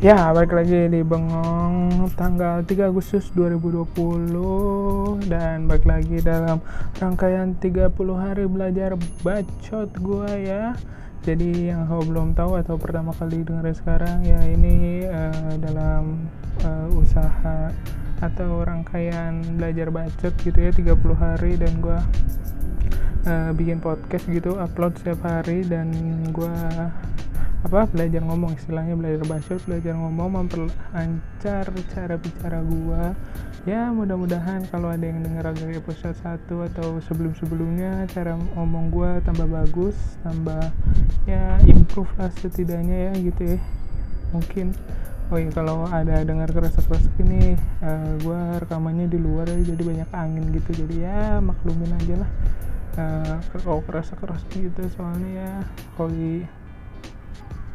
Ya, 0.00 0.32
balik 0.32 0.56
lagi 0.56 0.88
di 0.88 1.04
Bengong 1.04 2.08
tanggal 2.16 2.64
3 2.64 2.88
Agustus 2.88 3.28
2020 3.36 5.28
dan 5.28 5.68
balik 5.68 5.84
lagi 5.84 6.24
dalam 6.24 6.56
rangkaian 6.96 7.52
30 7.60 7.92
hari 8.16 8.48
belajar 8.48 8.96
bacot 9.20 9.92
gua 10.00 10.32
ya. 10.40 10.72
Jadi 11.20 11.68
yang 11.68 11.84
kau 11.84 12.00
belum 12.00 12.32
tahu 12.32 12.56
atau 12.56 12.80
pertama 12.80 13.12
kali 13.12 13.44
dengar 13.44 13.68
sekarang 13.76 14.24
ya 14.24 14.40
ini 14.48 15.04
uh, 15.04 15.60
dalam 15.60 16.32
uh, 16.64 16.88
usaha 16.96 17.68
atau 18.24 18.64
rangkaian 18.64 19.44
belajar 19.60 19.92
bacot 19.92 20.32
gitu 20.40 20.64
ya 20.64 20.72
30 20.72 20.96
hari. 21.12 21.60
Dan 21.60 21.76
gua 21.84 22.00
uh, 23.28 23.52
bikin 23.52 23.84
podcast 23.84 24.24
gitu 24.32 24.56
upload 24.56 24.96
setiap 24.96 25.28
hari. 25.28 25.60
Dan 25.60 25.92
gua 26.32 26.88
apa 27.60 27.84
belajar 27.92 28.24
ngomong 28.24 28.56
istilahnya 28.56 28.96
belajar 28.96 29.20
bahasa 29.28 29.60
belajar 29.68 29.92
ngomong 29.92 30.28
memperlancar 30.32 31.68
cara 31.92 32.14
bicara 32.16 32.58
gua. 32.64 33.12
Ya 33.68 33.92
mudah-mudahan 33.92 34.64
kalau 34.72 34.88
ada 34.88 35.04
yang 35.04 35.20
denger 35.20 35.52
dari 35.52 35.76
episode 35.76 36.16
1 36.24 36.48
atau 36.48 36.96
sebelum-sebelumnya 37.04 38.08
cara 38.08 38.40
ngomong 38.56 38.88
gua 38.88 39.20
tambah 39.20 39.44
bagus 39.44 39.92
tambah 40.24 40.72
ya 41.28 41.60
improve 41.68 42.08
lah 42.16 42.32
setidaknya 42.40 43.12
ya 43.12 43.12
gitu 43.20 43.42
ya. 43.54 43.58
Mungkin 44.32 44.72
oh 45.28 45.36
iya 45.36 45.52
kalau 45.52 45.84
ada 45.92 46.24
dengar 46.24 46.48
keras-keras 46.48 47.04
ini 47.20 47.60
uh, 47.84 48.16
gua 48.24 48.56
rekamannya 48.64 49.04
di 49.12 49.20
luar 49.20 49.44
ya, 49.52 49.76
jadi 49.76 49.82
banyak 49.84 50.10
angin 50.16 50.48
gitu. 50.56 50.80
Jadi 50.80 51.04
ya 51.04 51.44
maklumin 51.44 51.92
aja 51.92 52.24
lah. 52.24 52.30
Uh, 52.96 53.36
kalau 53.60 53.84
keras-keras 53.84 54.40
gitu 54.48 54.80
soalnya 54.96 55.30
ya. 55.36 55.52
Kalau 56.00 56.08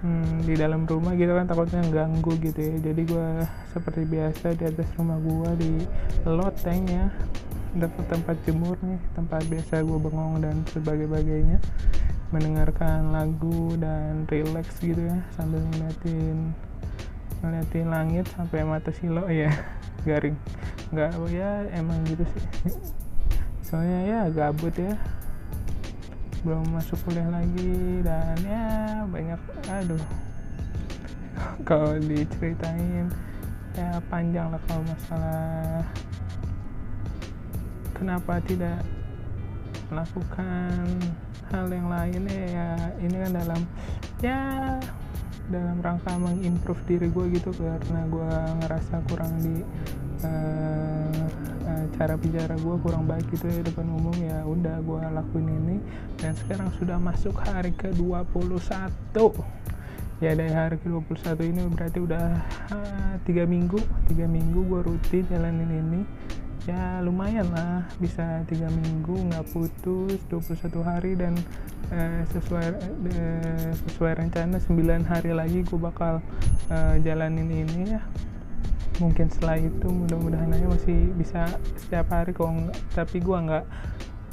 hmm, 0.05 0.45
di 0.45 0.53
dalam 0.53 0.85
rumah 0.85 1.17
gitu 1.17 1.33
kan 1.33 1.49
takutnya 1.49 1.81
ganggu 1.89 2.37
gitu 2.37 2.59
ya. 2.61 2.75
Jadi 2.77 3.01
gue 3.09 3.29
seperti 3.73 4.01
biasa 4.05 4.53
di 4.53 4.63
atas 4.69 4.87
rumah 5.01 5.17
gue 5.17 5.49
di 5.57 5.71
loteng 6.29 6.85
ya. 6.85 7.09
Dapat 7.75 8.05
tempat 8.07 8.37
jemur 8.47 8.77
nih 8.85 9.01
tempat 9.17 9.41
biasa 9.49 9.81
gue 9.81 9.97
bengong 9.97 10.45
dan 10.45 10.61
sebagainya. 10.69 11.57
Mendengarkan 12.29 13.09
lagu 13.09 13.73
dan 13.81 14.29
relax 14.29 14.77
gitu 14.79 15.01
ya 15.01 15.17
sambil 15.33 15.61
ngeliatin 15.73 16.53
ngeliatin 17.43 17.87
langit 17.89 18.25
sampai 18.37 18.61
mata 18.61 18.93
silo. 18.93 19.25
Ya 19.27 19.49
garing. 20.07 20.37
Nggak 20.93 21.17
ya 21.33 21.65
emang 21.73 22.05
gitu 22.05 22.23
sih. 22.29 22.45
Soalnya 23.65 23.99
ya 24.05 24.19
gabut 24.29 24.77
ya 24.77 24.93
belum 26.45 26.77
masuk 26.77 27.01
kuliah 27.09 27.25
lagi 27.33 28.05
dan 28.05 28.37
ya 28.45 28.65
banyak 29.09 29.41
aduh. 29.65 30.03
Kalau 31.65 31.97
diceritain 31.99 33.09
ya 33.73 33.97
panjang 34.07 34.53
lah 34.53 34.61
kalau 34.69 34.85
masalah 34.85 35.83
kenapa 37.97 38.37
tidak 38.45 38.79
melakukan 39.89 40.85
hal 41.49 41.67
yang 41.73 41.89
lain. 41.89 42.21
Ya 42.29 42.77
ini 43.01 43.15
kan 43.25 43.31
dalam 43.33 43.61
ya 44.21 44.39
dalam 45.49 45.77
rangka 45.81 46.13
mengimprove 46.17 46.81
diri 46.89 47.09
gue 47.09 47.25
gitu 47.37 47.53
karena 47.53 48.01
gue 48.09 48.31
ngerasa 48.65 48.95
kurang 49.09 49.33
di 49.41 49.61
uh, 50.25 51.04
cara 51.95 52.19
bicara 52.19 52.55
gue 52.59 52.75
kurang 52.83 53.07
baik 53.07 53.31
gitu 53.31 53.47
ya 53.47 53.63
depan 53.63 53.87
umum 53.87 54.15
ya 54.19 54.43
udah 54.43 54.83
gue 54.83 54.99
lakuin 55.15 55.47
ini. 55.47 55.77
Dan 56.19 56.35
sekarang 56.35 56.69
sudah 56.75 56.99
masuk 56.99 57.35
hari 57.39 57.71
ke 57.71 57.91
21 57.95 58.59
ya 60.23 60.31
dari 60.31 60.51
hari 60.51 60.79
ke 60.79 60.87
21 60.87 61.51
ini 61.51 61.61
berarti 61.75 61.99
udah 61.99 62.39
uh, 62.71 63.13
tiga 63.27 63.43
minggu 63.43 63.83
tiga 64.07 64.23
minggu 64.27 64.63
gue 64.63 64.81
rutin 64.83 65.23
jalanin 65.31 65.71
ini. 65.71 66.01
Ya 66.65 66.97
lumayan 67.05 67.45
lah 67.53 67.85
bisa 68.01 68.41
tiga 68.49 68.65
minggu 68.73 69.29
nggak 69.29 69.45
putus 69.53 70.17
21 70.33 70.81
hari 70.81 71.13
dan 71.13 71.37
uh, 71.93 72.21
sesuai 72.33 72.67
uh, 72.81 73.71
sesuai 73.85 74.13
rencana 74.17 74.57
9 74.57 75.05
hari 75.05 75.31
lagi 75.31 75.61
gue 75.61 75.79
bakal 75.79 76.25
uh, 76.73 76.95
jalanin 77.05 77.51
ini 77.51 77.93
ya 77.93 78.01
mungkin 78.97 79.27
setelah 79.27 79.59
itu 79.59 79.87
mudah-mudahan 79.87 80.51
aja 80.55 80.67
masih 80.71 80.99
bisa 81.15 81.41
setiap 81.75 82.07
hari. 82.11 82.31
Kok 82.31 82.47
enggak 82.47 82.77
tapi 82.95 83.17
gue 83.19 83.37
nggak 83.37 83.65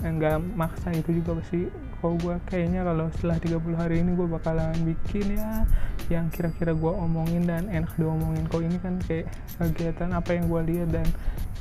nggak 0.02 0.36
maksa 0.54 0.88
itu 0.94 1.22
juga 1.22 1.38
pasti. 1.42 1.66
Kalau 2.02 2.18
gue 2.18 2.34
kayaknya 2.50 2.82
kalau 2.82 3.06
setelah 3.14 3.38
30 3.38 3.78
hari 3.78 3.96
ini 4.02 4.10
gue 4.18 4.26
bakalan 4.26 4.74
bikin 4.82 5.38
ya 5.38 5.62
yang 6.10 6.26
kira-kira 6.34 6.74
gue 6.74 6.92
omongin 6.92 7.46
dan 7.46 7.70
enak 7.70 7.94
diomongin. 7.94 8.42
Kok 8.50 8.62
ini 8.62 8.78
kan 8.82 8.98
kayak 9.06 9.30
kegiatan 9.58 10.10
apa 10.10 10.30
yang 10.34 10.50
gue 10.50 10.60
lihat 10.66 10.88
dan 10.90 11.06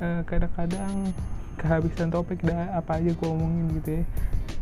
uh, 0.01 0.21
kadang-kadang 0.25 1.13
kehabisan 1.61 2.09
topik 2.09 2.41
dah 2.41 2.73
apa 2.73 2.97
aja 2.97 3.13
gue 3.13 3.29
omongin 3.29 3.65
gitu 3.81 4.01
ya. 4.01 4.03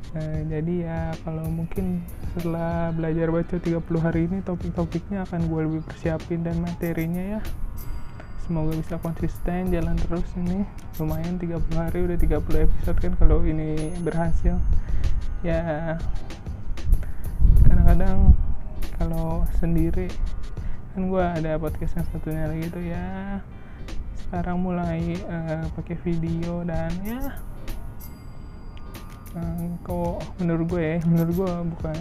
Uh, 0.10 0.40
jadi 0.52 0.74
ya 0.84 1.00
kalau 1.24 1.46
mungkin 1.48 2.04
setelah 2.36 2.92
belajar 2.92 3.28
baca 3.32 3.56
30 3.56 3.80
hari 4.04 4.22
ini 4.28 4.38
topik-topiknya 4.44 5.24
akan 5.24 5.48
gue 5.48 5.62
lebih 5.64 5.82
persiapin 5.88 6.44
dan 6.44 6.60
materinya 6.60 7.38
ya 7.38 7.42
semoga 8.50 8.74
bisa 8.74 8.98
konsisten 8.98 9.70
jalan 9.70 9.94
terus 10.10 10.26
ini. 10.34 10.66
Lumayan 10.98 11.38
30 11.38 11.70
hari 11.78 12.02
udah 12.02 12.18
30 12.18 12.66
episode 12.66 12.98
kan 12.98 13.14
kalau 13.22 13.46
ini 13.46 13.94
berhasil. 14.02 14.58
Ya 15.46 15.94
kadang-kadang 17.70 18.34
kalau 18.98 19.46
sendiri 19.62 20.10
kan 20.98 21.14
gue 21.14 21.22
ada 21.22 21.62
podcast 21.62 21.94
yang 21.94 22.10
satunya 22.10 22.50
lagi 22.50 22.66
tuh 22.74 22.82
ya. 22.82 23.38
Sekarang 24.18 24.66
mulai 24.66 25.14
uh, 25.30 25.70
pakai 25.78 26.02
video 26.02 26.66
dan 26.66 26.90
ya 27.06 27.22
uh, 29.38 29.66
kok 29.86 30.26
menurut 30.42 30.66
gue 30.74 30.82
ya 30.82 30.98
menurut 31.06 31.34
gue 31.38 31.54
bukan 31.78 31.98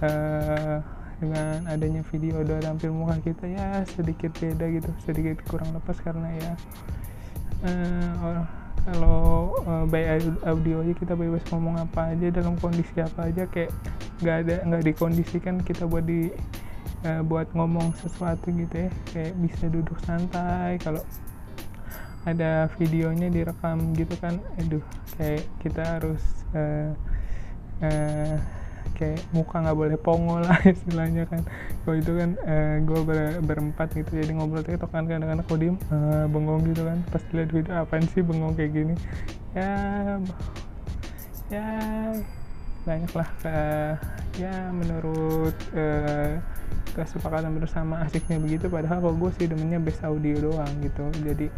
uh, 0.00 0.80
dengan 1.24 1.64
adanya 1.72 2.04
video 2.12 2.44
udah 2.44 2.60
tampil 2.60 2.92
muka 2.92 3.16
kita 3.24 3.44
ya 3.48 3.68
sedikit 3.88 4.30
beda 4.36 4.68
gitu 4.68 4.90
sedikit 5.08 5.40
kurang 5.48 5.72
lepas 5.72 5.96
karena 6.04 6.28
ya 6.36 6.52
uh, 7.64 8.44
kalau 8.84 9.56
uh, 9.64 9.88
by 9.88 10.20
audio 10.44 10.84
aja 10.84 10.92
kita 10.92 11.16
bebas 11.16 11.40
ngomong 11.48 11.80
apa 11.80 12.12
aja 12.12 12.28
dalam 12.28 12.60
kondisi 12.60 13.00
apa 13.00 13.32
aja 13.32 13.48
kayak 13.48 13.72
nggak 14.20 14.36
ada 14.44 14.56
nggak 14.68 14.82
dikondisikan 14.92 15.56
kita 15.64 15.88
buat 15.88 16.04
di 16.04 16.28
uh, 17.08 17.24
buat 17.24 17.48
ngomong 17.56 17.96
sesuatu 17.96 18.52
gitu 18.52 18.88
ya. 18.88 18.90
Kayak 19.08 19.32
bisa 19.40 19.64
duduk 19.72 19.96
santai 20.04 20.76
kalau 20.84 21.00
ada 22.28 22.68
videonya 22.76 23.28
direkam 23.28 23.92
gitu 23.96 24.16
kan 24.20 24.40
aduh 24.56 24.84
kayak 25.16 25.44
kita 25.60 25.82
harus 25.84 26.22
uh, 26.56 26.92
kayak 28.94 29.20
muka 29.34 29.60
nggak 29.60 29.76
boleh 29.76 29.98
pongo 29.98 30.38
lah 30.40 30.58
istilahnya 30.74 31.26
kan. 31.26 31.42
Kalau 31.84 31.96
itu 31.98 32.12
kan 32.14 32.30
uh, 32.40 32.50
eh, 32.50 32.74
gue 32.80 33.00
ber, 33.02 33.18
berempat 33.42 33.92
gitu 33.92 34.10
jadi 34.14 34.32
ngobrol 34.38 34.62
tiktok 34.62 34.90
kan 34.94 35.04
kadang-kadang 35.04 35.44
aku 35.44 35.58
diem 35.58 35.76
uh, 35.90 36.24
bengong 36.30 36.62
gitu 36.70 36.86
kan. 36.86 36.98
Pas 37.10 37.22
lihat 37.34 37.50
video 37.50 37.74
apa 37.74 38.00
sih 38.06 38.22
bengong 38.22 38.54
kayak 38.54 38.72
gini? 38.72 38.94
Ya 39.52 39.74
ya 41.52 41.66
banyak 42.84 43.12
lah 43.16 43.28
ke 43.40 43.56
ya 44.40 44.54
menurut 44.70 45.56
uh, 45.76 46.40
kesepakatan 46.94 47.58
bersama 47.58 48.06
asiknya 48.06 48.38
begitu 48.38 48.70
padahal 48.70 49.02
kalau 49.02 49.16
gue 49.18 49.30
sih 49.36 49.50
demennya 49.50 49.82
best 49.82 50.00
audio 50.06 50.38
doang 50.38 50.72
gitu. 50.80 51.04
Jadi 51.20 51.50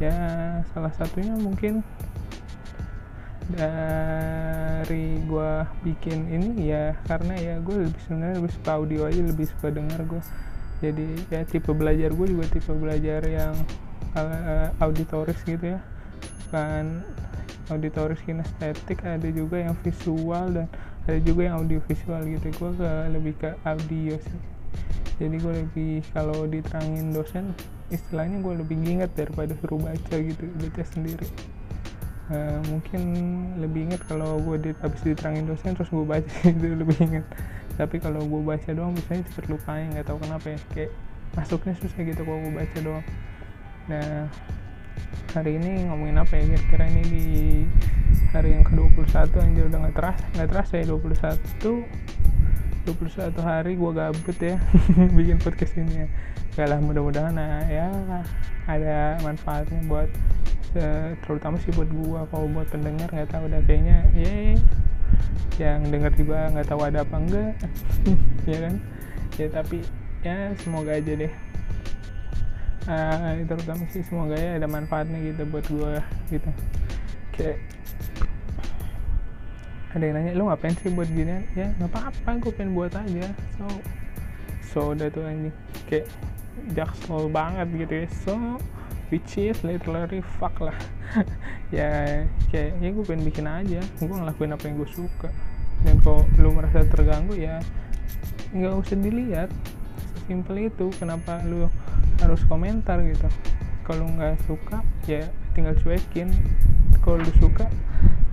ya 0.00 0.16
salah 0.72 0.90
satunya 0.96 1.36
mungkin 1.36 1.84
dari 3.54 5.20
gue 5.24 5.52
bikin 5.86 6.18
ini 6.30 6.70
ya 6.70 6.94
karena 7.06 7.34
ya 7.38 7.54
gue 7.60 7.86
lebih 7.88 8.00
sebenarnya 8.06 8.36
lebih 8.42 8.52
suka 8.54 8.70
audio 8.78 9.00
aja 9.06 9.20
lebih 9.20 9.46
suka 9.50 9.68
dengar 9.70 10.00
gue 10.06 10.22
jadi 10.80 11.06
ya 11.28 11.44
tipe 11.44 11.76
belajar 11.76 12.08
gue 12.16 12.26
juga 12.32 12.48
tipe 12.48 12.72
belajar 12.72 13.20
yang 13.28 13.52
uh, 14.16 14.72
auditoris 14.80 15.36
gitu 15.44 15.76
ya. 15.76 15.80
Kan 16.48 17.04
auditoris 17.68 18.18
kinestetik 18.24 19.04
ada 19.04 19.28
juga 19.28 19.60
yang 19.60 19.76
visual 19.84 20.56
dan 20.56 20.66
ada 21.04 21.20
juga 21.20 21.52
yang 21.52 21.60
audio 21.60 21.84
visual 21.84 22.24
gitu. 22.24 22.48
Gue 22.56 22.70
ke 22.80 22.90
lebih 23.12 23.34
ke 23.36 23.50
audio 23.68 24.16
sih. 24.16 24.40
Jadi 25.20 25.36
gue 25.36 25.54
lebih 25.68 26.00
kalau 26.16 26.48
diterangin 26.48 27.12
dosen 27.12 27.52
istilahnya 27.92 28.40
gue 28.40 28.54
lebih 28.64 28.76
ingat 28.80 29.12
daripada 29.12 29.52
suruh 29.60 29.76
baca 29.76 30.16
gitu 30.16 30.46
baca 30.56 30.82
sendiri 30.86 31.26
uh, 32.30 32.58
mungkin 32.70 33.02
lebih 33.60 33.90
inget 33.90 34.02
kalau 34.06 34.40
gue 34.40 34.56
di, 34.58 34.70
abis 34.80 35.02
diterangin 35.04 35.44
dosen 35.50 35.74
terus 35.76 35.90
gue 35.90 36.06
baca 36.06 36.34
itu 36.50 36.66
lebih 36.74 36.96
inget 37.02 37.26
tapi 37.80 37.96
kalau 37.96 38.20
gue 38.20 38.42
baca 38.44 38.68
doang 38.76 38.92
biasanya 38.92 39.24
cepet 39.32 39.44
lupain 39.48 39.88
nggak 39.88 40.04
tahu 40.04 40.20
kenapa 40.20 40.52
ya. 40.52 40.58
Kayak 40.76 40.92
masuknya 41.32 41.72
susah 41.80 42.00
gitu 42.04 42.20
kalau 42.28 42.40
gue 42.44 42.52
baca 42.52 42.78
doang. 42.84 43.06
Nah 43.88 44.28
hari 45.32 45.56
ini 45.56 45.88
ngomongin 45.88 46.20
apa 46.20 46.36
ya? 46.36 46.44
Kira-kira 46.44 46.84
ini 46.92 47.02
di 47.08 47.24
hari 48.36 48.52
yang 48.52 48.68
ke-21 48.68 49.32
anjir 49.32 49.64
udah 49.72 49.78
nggak 49.80 49.96
terasa 49.96 50.24
nggak 50.36 50.48
terasa 50.52 50.72
ya 50.76 50.84
21 50.92 51.88
21 52.84 53.32
hari 53.40 53.72
gue 53.80 53.90
gabut 53.96 54.38
ya 54.44 54.56
bikin 55.16 55.40
podcast 55.40 55.72
ini 55.80 56.04
ya. 56.04 56.08
Gak 56.50 56.66
lah 56.68 56.84
mudah-mudahan 56.84 57.32
nah, 57.32 57.64
ya 57.64 57.88
ada 58.68 59.16
manfaatnya 59.24 59.80
buat 59.88 60.12
terutama 61.26 61.58
sih 61.58 61.74
buat 61.74 61.90
gue 61.90 62.20
kalau 62.30 62.46
buat 62.46 62.68
pendengar 62.70 63.10
nggak 63.10 63.30
tahu 63.34 63.50
udah 63.50 63.60
kayaknya 63.66 64.06
ya 64.14 64.54
yang 65.58 65.82
denger 65.90 66.12
juga 66.16 66.48
nggak 66.54 66.68
tahu 66.70 66.80
ada 66.86 67.02
apa 67.04 67.16
enggak 67.18 67.52
ya 68.50 68.58
kan? 68.68 68.74
Ya 69.36 69.46
tapi 69.50 69.78
ya 70.22 70.54
semoga 70.62 70.96
aja 70.96 71.12
deh. 71.12 71.32
Uh, 72.88 73.44
terutama 73.44 73.84
sih 73.92 74.00
semoga 74.06 74.34
ya 74.34 74.56
ada 74.56 74.64
manfaatnya 74.64 75.20
gitu 75.20 75.42
buat 75.50 75.66
gue 75.68 75.94
gitu. 76.32 76.50
Kayak 77.36 77.58
ada 79.90 80.04
yang 80.06 80.14
nanya 80.16 80.32
lu 80.38 80.46
ngapain 80.48 80.74
sih 80.80 80.90
buat 80.94 81.10
gini? 81.10 81.44
Ya 81.58 81.74
nggak 81.76 81.90
apa-apa 81.92 82.30
gue 82.40 82.52
pengen 82.56 82.72
buat 82.72 82.94
aja. 82.94 83.28
So 83.58 83.64
so 84.64 84.78
udah 84.96 85.10
tuh 85.12 85.26
anjing. 85.26 85.54
Kayak 85.90 86.06
jaksel 86.72 87.28
banget 87.28 87.68
gitu 87.74 87.94
ya. 88.04 88.08
So 88.24 88.34
which 89.10 89.36
is 89.36 89.58
literally 89.66 90.22
fuck 90.38 90.54
lah. 90.62 90.74
Ya 91.70 92.26
kayak 92.50 92.82
ya 92.82 92.88
gue 92.90 93.04
pengen 93.06 93.22
bikin 93.26 93.46
aja. 93.46 93.78
Gue 94.02 94.10
ngelakuin 94.10 94.54
apa 94.54 94.64
yang 94.66 94.82
gue 94.82 94.90
suka. 94.90 95.30
Dan 95.86 96.02
kalau 96.02 96.26
lu 96.38 96.50
merasa 96.50 96.82
terganggu 96.82 97.38
ya 97.38 97.62
nggak 98.50 98.74
usah 98.74 98.98
dilihat. 98.98 99.50
Simple 100.26 100.70
itu 100.70 100.90
kenapa 100.98 101.42
lu 101.46 101.70
harus 102.22 102.42
komentar 102.46 102.98
gitu. 103.06 103.26
Kalau 103.86 104.06
nggak 104.06 104.38
suka 104.50 104.82
ya 105.06 105.26
tinggal 105.54 105.78
cuekin. 105.78 106.34
Kalau 107.06 107.22
lu 107.22 107.32
suka 107.38 107.70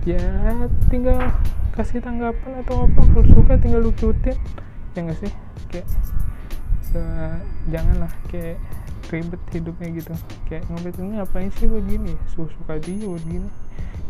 ya 0.02 0.18
tinggal 0.90 1.18
kasih 1.78 2.02
tanggapan 2.02 2.62
atau 2.66 2.90
apa. 2.90 3.00
Kalau 3.06 3.26
suka 3.38 3.54
tinggal 3.58 3.86
lu 3.86 3.94
cutin 3.94 4.34
ya 4.94 4.98
nggak 5.06 5.18
sih? 5.22 5.32
Kayak 5.70 5.86
uh, 6.98 7.38
janganlah 7.70 8.10
kayak 8.30 8.58
ribet 9.08 9.42
hidupnya 9.52 9.88
gitu. 9.98 10.14
Kayak 10.48 10.64
ngobrolnya 10.68 11.24
apain 11.24 11.50
sih 11.56 11.68
begini 11.68 12.14
suka 12.32 12.52
suka 12.56 12.74
dia 12.80 13.08
begini 13.08 13.48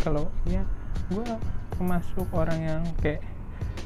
kalau 0.02 0.30
ya 0.46 0.62
gue 1.10 1.26
termasuk 1.74 2.26
orang 2.34 2.58
yang 2.62 2.82
kayak 3.02 3.22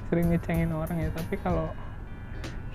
sering 0.09 0.29
ngecengin 0.33 0.73
orang 0.73 0.99
ya. 1.01 1.11
Tapi 1.13 1.37
kalau 1.41 1.69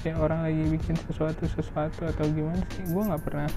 kayak 0.01 0.18
orang 0.22 0.45
lagi 0.45 0.63
bikin 0.72 0.95
sesuatu 1.10 1.44
sesuatu 1.50 2.06
atau 2.06 2.25
gimana 2.30 2.62
sih 2.78 2.86
gue 2.86 3.04
nggak 3.04 3.24
pernah 3.25 3.50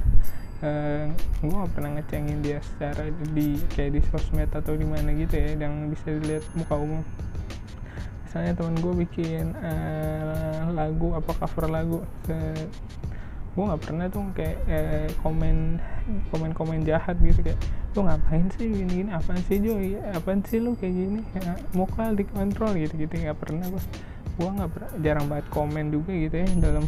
uh, 0.65 1.06
gue 1.41 1.56
gak 1.56 1.73
pernah 1.76 1.91
ngecengin 2.00 2.38
dia 2.44 2.59
secara 2.65 3.09
di 3.33 3.61
kayak 3.73 3.91
di 3.97 4.00
sosmed 4.09 4.50
atau 4.53 4.76
di 4.76 4.87
mana 4.87 5.12
gitu 5.17 5.37
ya 5.37 5.56
yang 5.56 5.88
bisa 5.93 6.06
dilihat 6.12 6.44
muka 6.56 6.75
umum. 6.76 7.03
Misalnya 8.25 8.53
teman 8.55 8.76
gue 8.79 8.94
bikin 9.06 9.59
uh, 9.59 10.71
lagu 10.71 11.19
apa 11.19 11.33
cover 11.35 11.67
lagu 11.67 11.99
uh, 12.31 12.65
gue 13.50 13.64
nggak 13.67 13.82
pernah 13.82 14.06
tuh 14.06 14.23
kayak 14.31 14.58
uh, 14.70 15.08
komen 15.26 15.82
komen 16.31 16.50
komen 16.55 16.87
jahat 16.87 17.19
gitu 17.19 17.43
kayak 17.43 17.58
lu 17.99 18.06
ngapain 18.06 18.47
sih 18.55 18.70
gini 18.70 19.02
gini 19.02 19.11
apaan 19.11 19.43
sih 19.50 19.58
Joy? 19.58 19.99
Apaan 20.14 20.47
sih 20.47 20.62
lu 20.62 20.79
kayak 20.79 20.94
gini? 20.94 21.20
Ya, 21.35 21.58
muka 21.75 22.14
dikontrol 22.14 22.79
gitu 22.79 22.94
gitu 22.94 23.11
nggak 23.11 23.38
pernah 23.43 23.67
gue 23.67 23.82
gue 24.38 24.49
nggak 24.49 24.70
jarang 25.02 25.26
banget 25.26 25.47
komen 25.50 25.91
juga 25.91 26.14
gitu 26.14 26.35
ya 26.38 26.47
dalam 26.62 26.85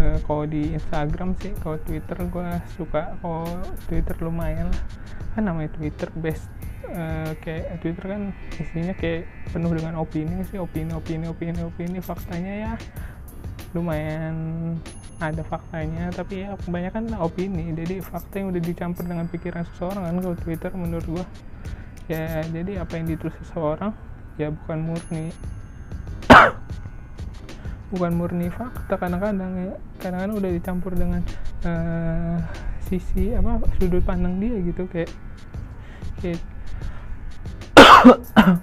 uh, 0.00 0.16
kalau 0.24 0.44
di 0.48 0.72
Instagram 0.72 1.36
sih 1.38 1.52
kalau 1.60 1.76
Twitter 1.84 2.18
gue 2.24 2.48
suka 2.80 3.14
kalau 3.20 3.44
Twitter 3.86 4.16
lumayan 4.24 4.72
lah. 4.72 4.82
Kan 5.36 5.50
namanya 5.50 5.70
Twitter 5.76 6.08
best 6.16 6.48
uh, 6.88 7.36
kayak 7.44 7.84
Twitter 7.84 8.04
kan 8.16 8.22
isinya 8.56 8.94
kayak 8.96 9.28
penuh 9.52 9.76
dengan 9.76 10.00
opini 10.00 10.40
sih 10.48 10.56
opini 10.56 10.94
opini 10.96 11.28
opini 11.28 11.60
opini 11.60 11.98
faktanya 12.00 12.52
ya 12.54 12.72
lumayan 13.74 14.36
ada 15.20 15.42
faktanya 15.46 16.10
tapi 16.10 16.42
ya 16.42 16.58
kebanyakan 16.58 17.14
opini. 17.22 17.70
Jadi 17.74 18.02
fakta 18.02 18.42
yang 18.42 18.50
udah 18.50 18.62
dicampur 18.62 19.04
dengan 19.06 19.26
pikiran 19.30 19.62
seseorang 19.74 20.02
kan 20.06 20.16
kalau 20.18 20.36
Twitter 20.38 20.70
menurut 20.74 21.06
gue 21.06 21.24
ya 22.04 22.44
jadi 22.52 22.84
apa 22.84 23.00
yang 23.00 23.06
ditulis 23.08 23.34
seseorang 23.44 23.92
ya 24.40 24.50
bukan 24.50 24.78
murni. 24.82 25.26
Bukan 27.94 28.12
murni 28.18 28.50
fakta 28.50 28.98
kadang-kadang 28.98 29.52
ya 29.54 29.74
kadang-kadang 30.02 30.36
udah 30.42 30.50
dicampur 30.50 30.92
dengan 30.98 31.22
uh, 31.62 32.38
sisi 32.84 33.32
apa 33.32 33.62
sudut 33.78 34.02
pandang 34.04 34.36
dia 34.42 34.58
gitu 34.60 34.84
kayak 34.90 35.08
kayak 36.20 36.42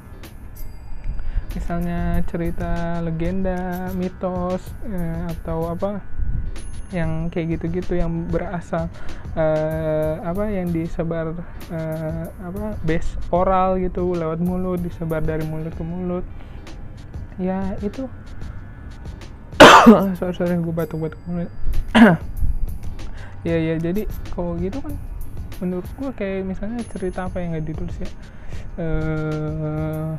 misalnya 1.55 2.21
cerita 2.29 3.01
legenda 3.03 3.89
mitos 3.97 4.61
uh, 4.87 5.25
atau 5.31 5.73
apa 5.73 6.20
yang 6.91 7.31
kayak 7.31 7.57
gitu-gitu 7.57 7.99
yang 7.99 8.27
berasal 8.27 8.91
uh, 9.35 10.15
apa 10.23 10.51
yang 10.51 10.69
disebar 10.75 11.31
uh, 11.71 12.25
apa 12.43 12.75
base 12.83 13.15
oral 13.31 13.79
gitu 13.79 14.11
lewat 14.11 14.43
mulut 14.43 14.79
disebar 14.83 15.23
dari 15.23 15.43
mulut 15.47 15.71
ke 15.71 15.83
mulut. 15.83 16.25
Ya 17.39 17.75
itu. 17.79 18.05
Sorry 20.19 20.35
sorry 20.37 20.59
gue 20.61 20.75
batuk-batuk 20.75 21.17
ya 23.47 23.57
ya 23.57 23.75
jadi 23.81 24.05
kalau 24.31 24.53
gitu 24.61 24.77
kan 24.77 24.93
menurut 25.61 25.85
gue 25.97 26.11
kayak 26.13 26.45
misalnya 26.45 26.81
cerita 26.89 27.25
apa 27.25 27.41
yang 27.41 27.57
nggak 27.57 27.67
ditulis 27.73 27.95
ya 27.97 28.09
uh, 28.81 30.09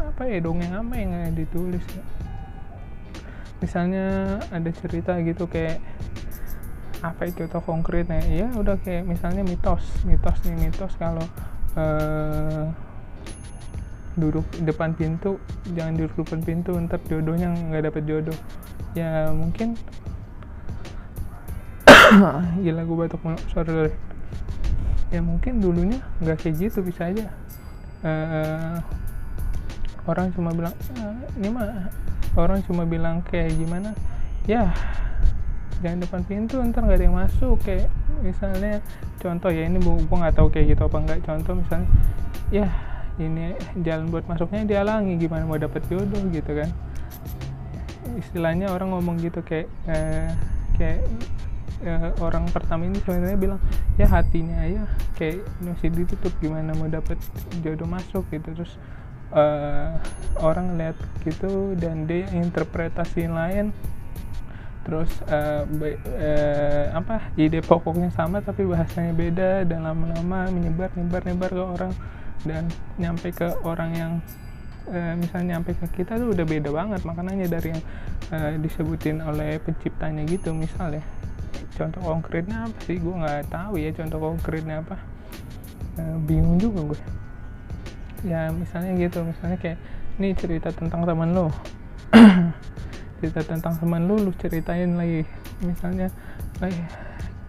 apa 0.00 0.22
ya 0.28 0.38
dongeng 0.40 0.72
apa 0.72 0.94
yang 0.96 1.10
nggak 1.16 1.36
ditulis 1.44 1.84
ya 1.92 2.04
misalnya 3.60 4.40
ada 4.48 4.70
cerita 4.72 5.20
gitu 5.20 5.44
kayak 5.46 5.78
apa 7.00 7.28
itu 7.28 7.48
contoh 7.48 7.64
konkretnya. 7.64 8.20
Ya 8.28 8.48
udah 8.52 8.76
kayak 8.80 9.08
misalnya 9.08 9.40
mitos 9.44 9.84
mitos 10.04 10.36
nih 10.44 10.68
mitos 10.68 10.92
kalau 11.00 11.24
uh, 11.76 12.68
duduk 14.18 14.44
depan 14.66 14.92
pintu 14.92 15.40
jangan 15.72 15.96
duduk 15.96 16.12
depan 16.26 16.40
pintu 16.44 16.76
ntar 16.84 17.00
jodohnya 17.08 17.52
nggak 17.52 17.88
dapet 17.88 18.02
jodoh. 18.04 18.38
Ya 18.92 19.32
mungkin 19.32 19.78
gila 22.64 22.82
gue 22.84 22.96
batuk 22.96 23.20
sorry, 23.52 23.70
sorry. 23.70 23.92
Ya 25.10 25.20
mungkin 25.24 25.62
dulunya 25.62 26.00
nggak 26.20 26.42
kayak 26.42 26.68
gitu 26.68 26.84
bisa 26.84 27.08
aja. 27.08 27.32
Uh, 28.00 28.80
orang 30.08 30.32
cuma 30.32 30.56
bilang 30.56 30.72
uh, 30.96 31.16
ini 31.36 31.48
mah 31.52 31.92
orang 32.38 32.62
cuma 32.66 32.86
bilang 32.86 33.22
kayak 33.26 33.54
gimana 33.58 33.94
ya 34.46 34.70
jangan 35.80 35.98
depan 36.04 36.22
pintu 36.28 36.60
ntar 36.60 36.84
nggak 36.84 36.98
ada 37.00 37.06
yang 37.08 37.16
masuk. 37.16 37.56
Kayak 37.64 37.88
misalnya 38.20 38.84
contoh 39.18 39.50
ya 39.50 39.64
ini 39.66 39.78
gue 39.80 40.16
nggak 40.16 40.36
tahu 40.36 40.48
kayak 40.52 40.76
gitu 40.76 40.82
apa 40.86 40.96
enggak 41.00 41.20
contoh 41.24 41.52
misalnya 41.56 41.88
ya 42.52 42.68
ini 43.20 43.52
jalan 43.84 44.08
buat 44.08 44.24
masuknya 44.28 44.64
dihalangi 44.64 45.16
gimana 45.20 45.44
mau 45.44 45.56
dapet 45.60 45.82
jodoh 45.88 46.20
gitu 46.30 46.52
kan. 46.52 46.70
Istilahnya 48.20 48.72
orang 48.72 48.92
ngomong 48.92 49.16
gitu 49.24 49.40
kayak 49.40 49.68
eh, 49.88 50.28
kayak 50.76 51.00
eh, 51.84 52.10
orang 52.20 52.44
pertama 52.52 52.84
ini 52.84 53.00
sebenarnya 53.00 53.38
bilang 53.40 53.60
ya 53.96 54.08
hatinya 54.08 54.60
ya 54.68 54.84
kayak 55.16 55.44
masih 55.64 55.92
ditutup 55.92 56.32
gimana 56.40 56.76
mau 56.76 56.88
dapet 56.88 57.16
jodoh 57.64 57.88
masuk 57.88 58.24
gitu. 58.28 58.52
Terus 58.52 58.76
eh, 59.34 59.90
orang 60.40 60.78
lihat 60.78 60.96
gitu 61.26 61.76
dan 61.76 62.08
dia 62.08 62.26
interpretasi 62.32 63.28
lain. 63.28 63.74
Terus 64.80 65.12
uh, 65.28 65.68
be, 65.68 66.00
uh, 66.00 66.88
apa 66.96 67.30
ide 67.36 67.60
pokoknya 67.60 68.08
sama 68.16 68.40
tapi 68.40 68.64
bahasanya 68.64 69.12
beda 69.12 69.50
dan 69.68 69.84
lama-lama 69.84 70.48
menyebar 70.48 70.88
nyebar 70.96 71.20
nyebar 71.28 71.50
ke 71.52 71.62
orang 71.62 71.92
dan 72.48 72.64
nyampe 72.96 73.28
ke 73.28 73.44
orang 73.60 73.90
yang 73.92 74.12
uh, 74.88 75.14
misalnya 75.20 75.60
nyampe 75.60 75.76
ke 75.76 76.00
kita 76.00 76.16
tuh 76.16 76.32
udah 76.32 76.46
beda 76.48 76.72
banget. 76.72 77.04
Makanya 77.04 77.44
dari 77.46 77.76
yang 77.76 77.82
uh, 78.32 78.56
disebutin 78.56 79.20
oleh 79.20 79.60
penciptanya 79.60 80.24
gitu 80.24 80.56
misalnya 80.56 81.04
contoh 81.76 82.00
konkretnya 82.00 82.64
apa 82.64 82.78
sih? 82.88 82.96
Gue 82.96 83.14
nggak 83.20 83.52
tahu 83.52 83.76
ya 83.76 83.92
contoh 83.92 84.18
konkretnya 84.32 84.80
apa. 84.80 84.96
Uh, 86.00 86.16
bingung 86.24 86.56
juga 86.56 86.96
gue 86.96 87.00
ya 88.26 88.50
misalnya 88.52 88.96
gitu. 88.96 89.24
Misalnya 89.24 89.58
kayak 89.60 89.78
ini 90.20 90.36
cerita 90.36 90.68
tentang 90.68 91.08
teman 91.08 91.32
lo 91.32 91.48
cerita 93.20 93.44
tentang 93.44 93.76
teman 93.76 94.08
lu 94.08 94.16
lu 94.16 94.32
ceritain 94.40 94.96
lagi. 94.96 95.28
Misalnya 95.60 96.08
eh, 96.64 96.84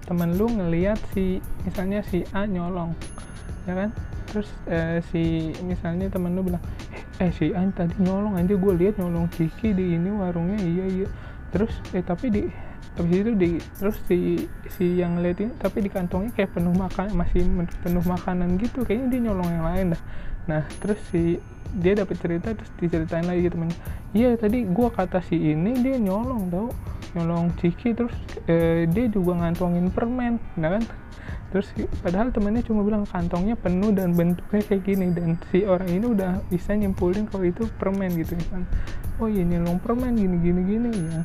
teman 0.04 0.36
lu 0.36 0.51
ngeliat 0.51 1.00
si 1.16 1.40
misalnya 1.63 2.04
si 2.04 2.28
A 2.36 2.44
nyolong. 2.44 2.92
Ya 3.63 3.74
kan? 3.75 3.90
Terus 4.28 4.48
eh, 4.68 5.00
si 5.12 5.56
misalnya 5.63 6.12
temen 6.12 6.36
lu 6.36 6.44
bilang 6.44 6.63
eh, 7.24 7.32
si 7.32 7.56
An 7.56 7.72
tadi 7.72 7.96
nyolong 8.04 8.36
aja 8.36 8.51
gue 8.51 8.74
lihat 8.75 9.00
nyolong 9.00 9.32
Ciki 9.32 9.72
di 9.72 9.96
ini 9.96 10.12
warungnya. 10.12 10.60
Iya 10.60 10.86
iya. 10.92 11.08
Terus 11.56 11.72
eh 11.96 12.04
tapi 12.04 12.28
di 12.28 12.44
habis 12.92 13.24
itu 13.24 13.32
di 13.40 13.51
terus 13.80 13.98
si 14.12 14.51
si 14.68 15.00
yang 15.00 15.16
ngeliatin 15.16 15.56
tapi 15.56 15.80
di 15.80 15.88
kantongnya 15.88 16.36
kayak 16.36 16.51
penuh 16.51 16.75
makan 16.75 17.16
masih 17.16 17.48
penuh 17.80 18.04
makanan 18.04 18.60
gitu. 18.60 18.84
Kayaknya 18.84 19.08
dia 19.08 19.22
nyolong 19.32 19.50
yang 19.50 19.66
lain 19.66 19.86
dah 19.96 20.01
nah 20.50 20.66
terus 20.82 20.98
si 21.14 21.38
dia 21.72 21.96
dapat 21.96 22.20
cerita 22.20 22.52
terus 22.52 22.72
diceritain 22.76 23.24
lagi 23.24 23.48
temennya. 23.48 23.78
Iya 24.12 24.36
tadi 24.36 24.68
gua 24.68 24.92
kata 24.92 25.24
si 25.24 25.40
ini 25.40 25.72
dia 25.80 25.96
nyolong 25.96 26.52
tau. 26.52 26.68
Nyolong 27.12 27.52
ciki 27.60 27.92
terus 27.96 28.16
eh, 28.48 28.88
dia 28.88 29.06
juga 29.08 29.40
ngantongin 29.40 29.88
permen 29.92 30.40
nah 30.60 30.76
kan? 30.76 30.84
Terus 31.52 31.68
padahal 32.00 32.32
temennya 32.32 32.64
cuma 32.64 32.84
bilang 32.84 33.04
kantongnya 33.04 33.60
penuh 33.60 33.92
dan 33.92 34.16
bentuknya 34.16 34.64
kayak 34.64 34.84
gini 34.88 35.12
dan 35.12 35.36
si 35.52 35.68
orang 35.68 35.88
ini 35.92 36.06
udah 36.08 36.40
bisa 36.48 36.72
nyimpulin 36.76 37.28
kalau 37.28 37.44
itu 37.48 37.68
permen 37.80 38.16
gitu 38.20 38.36
kan. 38.52 38.64
Oh 39.20 39.28
iya 39.28 39.44
nyolong 39.48 39.80
permen 39.80 40.16
gini 40.16 40.36
gini 40.44 40.62
gini 40.66 40.90
ya 40.92 41.24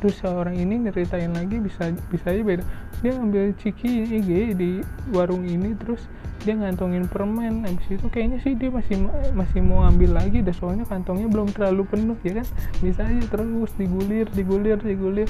terus 0.00 0.16
seorang 0.18 0.56
ini 0.56 0.88
nyeritain 0.88 1.30
lagi 1.30 1.60
bisa 1.60 1.92
bisa 2.08 2.32
aja 2.32 2.42
beda. 2.42 2.64
Dia 3.04 3.12
ngambil 3.16 3.54
ciki 3.60 4.08
IG 4.16 4.30
di 4.56 4.70
warung 5.12 5.44
ini 5.44 5.76
terus 5.76 6.00
dia 6.40 6.56
ngantongin 6.56 7.04
permen. 7.06 7.68
Habis 7.68 8.00
itu 8.00 8.06
kayaknya 8.08 8.40
sih 8.40 8.56
dia 8.56 8.72
masih 8.72 8.96
masih 9.36 9.60
mau 9.60 9.84
ambil 9.84 10.16
lagi 10.16 10.40
deh 10.40 10.56
soalnya 10.56 10.88
kantongnya 10.88 11.28
belum 11.28 11.52
terlalu 11.52 11.84
penuh 11.84 12.18
ya 12.24 12.40
kan? 12.40 12.46
Bisa 12.80 13.04
aja 13.04 13.24
terus 13.28 13.70
digulir 13.76 14.26
digulir 14.32 14.80
digulir. 14.80 15.28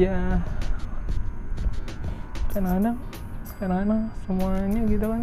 Ya 0.00 0.40
kadang-kadang 2.56 2.96
kadang-kadang 3.60 4.02
semuanya 4.24 4.80
gitu 4.88 5.06
kan 5.06 5.22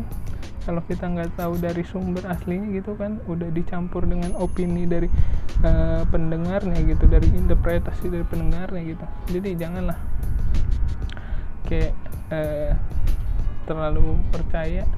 kalau 0.66 0.82
kita 0.90 1.06
nggak 1.06 1.38
tahu 1.38 1.62
dari 1.62 1.86
sumber 1.86 2.26
aslinya 2.26 2.74
gitu 2.74 2.98
kan 2.98 3.22
udah 3.30 3.54
dicampur 3.54 4.02
dengan 4.10 4.34
opini 4.42 4.90
dari 4.90 5.06
uh, 5.62 6.02
pendengarnya 6.10 6.82
gitu 6.90 7.06
dari 7.06 7.30
interpretasi 7.30 8.10
dari 8.10 8.26
pendengarnya 8.26 8.82
gitu. 8.98 9.06
Jadi 9.38 9.50
janganlah 9.62 9.98
kayak 11.70 11.94
uh, 12.34 12.74
terlalu 13.70 14.18
percaya 14.34 14.90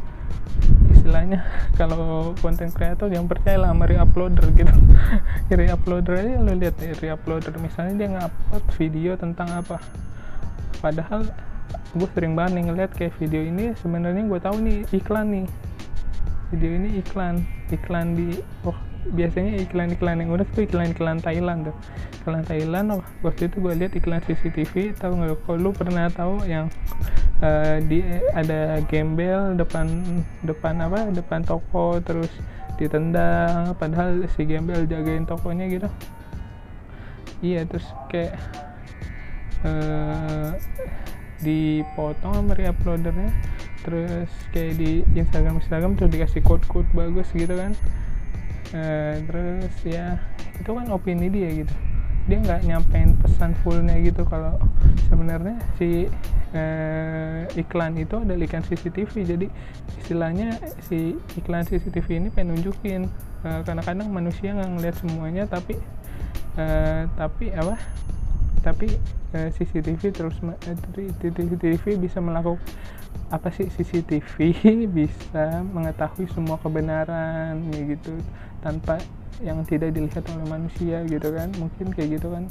istilahnya. 0.91 1.43
Kalau 1.79 2.31
konten 2.39 2.71
kreator 2.71 3.11
yang 3.11 3.27
percaya 3.27 3.59
lah 3.59 3.75
sama 3.75 3.85
reuploader 3.91 4.47
gitu. 4.55 4.71
Reuploader 5.59 6.15
aja 6.15 6.39
lo 6.39 6.51
lihat 6.55 6.75
ya 6.79 6.95
reuploader 6.95 7.53
misalnya 7.59 7.93
dia 7.99 8.07
ngupload 8.15 8.65
video 8.79 9.11
tentang 9.19 9.51
apa. 9.51 9.83
Padahal 10.79 11.27
gue 11.95 12.09
sering 12.11 12.33
banget 12.35 12.59
nih 12.59 12.63
ngeliat 12.67 12.91
kayak 12.95 13.13
video 13.21 13.41
ini 13.45 13.71
sebenarnya 13.79 14.23
gue 14.27 14.39
tahu 14.41 14.57
nih 14.59 14.77
iklan 14.91 15.27
nih. 15.31 15.45
Video 16.51 16.71
ini 16.75 16.89
iklan 16.99 17.43
iklan 17.71 18.15
di 18.15 18.39
oh 18.67 18.75
biasanya 19.07 19.63
iklan-iklan 19.63 20.19
yang 20.19 20.29
udah 20.35 20.47
tuh 20.51 20.67
iklan-iklan 20.67 21.23
Thailand 21.23 21.71
tuh. 21.71 21.75
Iklan 22.23 22.43
Thailand 22.43 22.87
oh, 22.99 23.03
waktu 23.23 23.47
itu 23.47 23.63
gue 23.63 23.73
lihat 23.79 23.93
iklan 23.95 24.19
CCTV 24.23 24.99
tahu 24.99 25.23
nggak 25.23 25.39
kalau 25.47 25.57
lu 25.59 25.69
pernah 25.71 26.11
tahu 26.11 26.43
yang 26.43 26.67
uh, 27.39 27.79
di 27.79 28.03
ada 28.35 28.83
gembel 28.91 29.55
depan 29.55 29.87
depan 30.43 30.83
apa? 30.83 31.07
Depan 31.15 31.47
toko 31.47 32.03
terus 32.03 32.31
ditendang 32.75 33.73
padahal 33.79 34.27
si 34.35 34.43
gembel 34.43 34.83
jagain 34.85 35.23
tokonya 35.23 35.65
gitu. 35.71 35.87
Iya 37.39 37.63
terus 37.69 37.85
kayak 38.11 38.35
uh, 39.63 40.51
dipotong 41.41 42.33
sama 42.43 42.53
reuploadernya. 42.55 43.31
Terus 43.85 44.29
kayak 44.51 44.73
di 44.79 45.05
Instagram 45.15 45.63
Instagram 45.63 45.95
terus 45.95 46.11
dikasih 46.11 46.41
quote 46.43 46.65
quote 46.67 46.89
bagus 46.91 47.29
gitu 47.33 47.53
kan. 47.55 47.71
Uh, 48.75 49.15
terus 49.31 49.73
ya 49.87 50.19
itu 50.59 50.69
kan 50.69 50.87
opini 50.91 51.31
dia 51.31 51.63
gitu. 51.63 51.73
Dia 52.27 52.37
nggak 52.43 52.61
nyampein 52.67 53.15
pesan 53.23 53.55
fullnya 53.63 53.95
gitu 54.03 54.27
kalau 54.27 54.59
sebenarnya 55.07 55.55
si 55.79 56.11
uh, 56.51 57.47
iklan 57.55 57.95
itu 57.97 58.15
adalah 58.19 58.43
iklan 58.43 58.63
CCTV 58.63 59.13
jadi 59.23 59.47
istilahnya 60.03 60.59
si 60.83 61.15
iklan 61.35 61.63
CCTV 61.67 62.07
ini 62.19 62.29
pengen 62.31 62.55
nunjukin 62.55 63.07
uh, 63.43 63.61
kadang-kadang 63.63 64.07
manusia 64.11 64.55
nggak 64.55 64.69
ngeliat 64.77 64.95
semuanya 64.99 65.43
tapi 65.47 65.75
uh, 66.55 67.07
tapi 67.15 67.51
apa 67.51 67.75
tapi 68.61 68.91
uh, 69.35 69.49
CCTV 69.53 70.13
terus 70.13 70.37
CCTV 71.21 71.83
bisa 71.97 72.17
melakukan 72.21 72.61
apa 73.27 73.51
sih? 73.51 73.67
CCTV 73.67 74.33
bisa 74.97 75.63
mengetahui 75.67 76.31
semua 76.31 76.55
kebenaran 76.59 77.59
gitu. 77.71 78.15
Tanpa 78.63 78.99
yang 79.37 79.61
tidak 79.69 79.93
dilihat 79.93 80.25
oleh 80.33 80.47
manusia 80.47 81.03
gitu 81.05 81.29
kan. 81.35 81.51
Mungkin 81.59 81.93
kayak 81.93 82.19
gitu 82.19 82.27
kan 82.33 82.43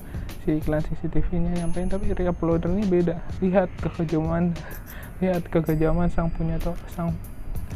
si 0.44 0.60
iklan 0.60 0.82
CCTV 0.84 1.28
nya 1.42 1.50
nyampein 1.64 1.88
tapi 1.88 2.12
reuploadernya 2.12 2.84
beda. 2.86 3.16
Lihat 3.40 3.72
kekejaman 3.80 4.52
lihat 5.24 5.42
kekejaman 5.48 6.12
sang 6.12 6.28
punya 6.28 6.60
to 6.60 6.76
sang 6.92 7.16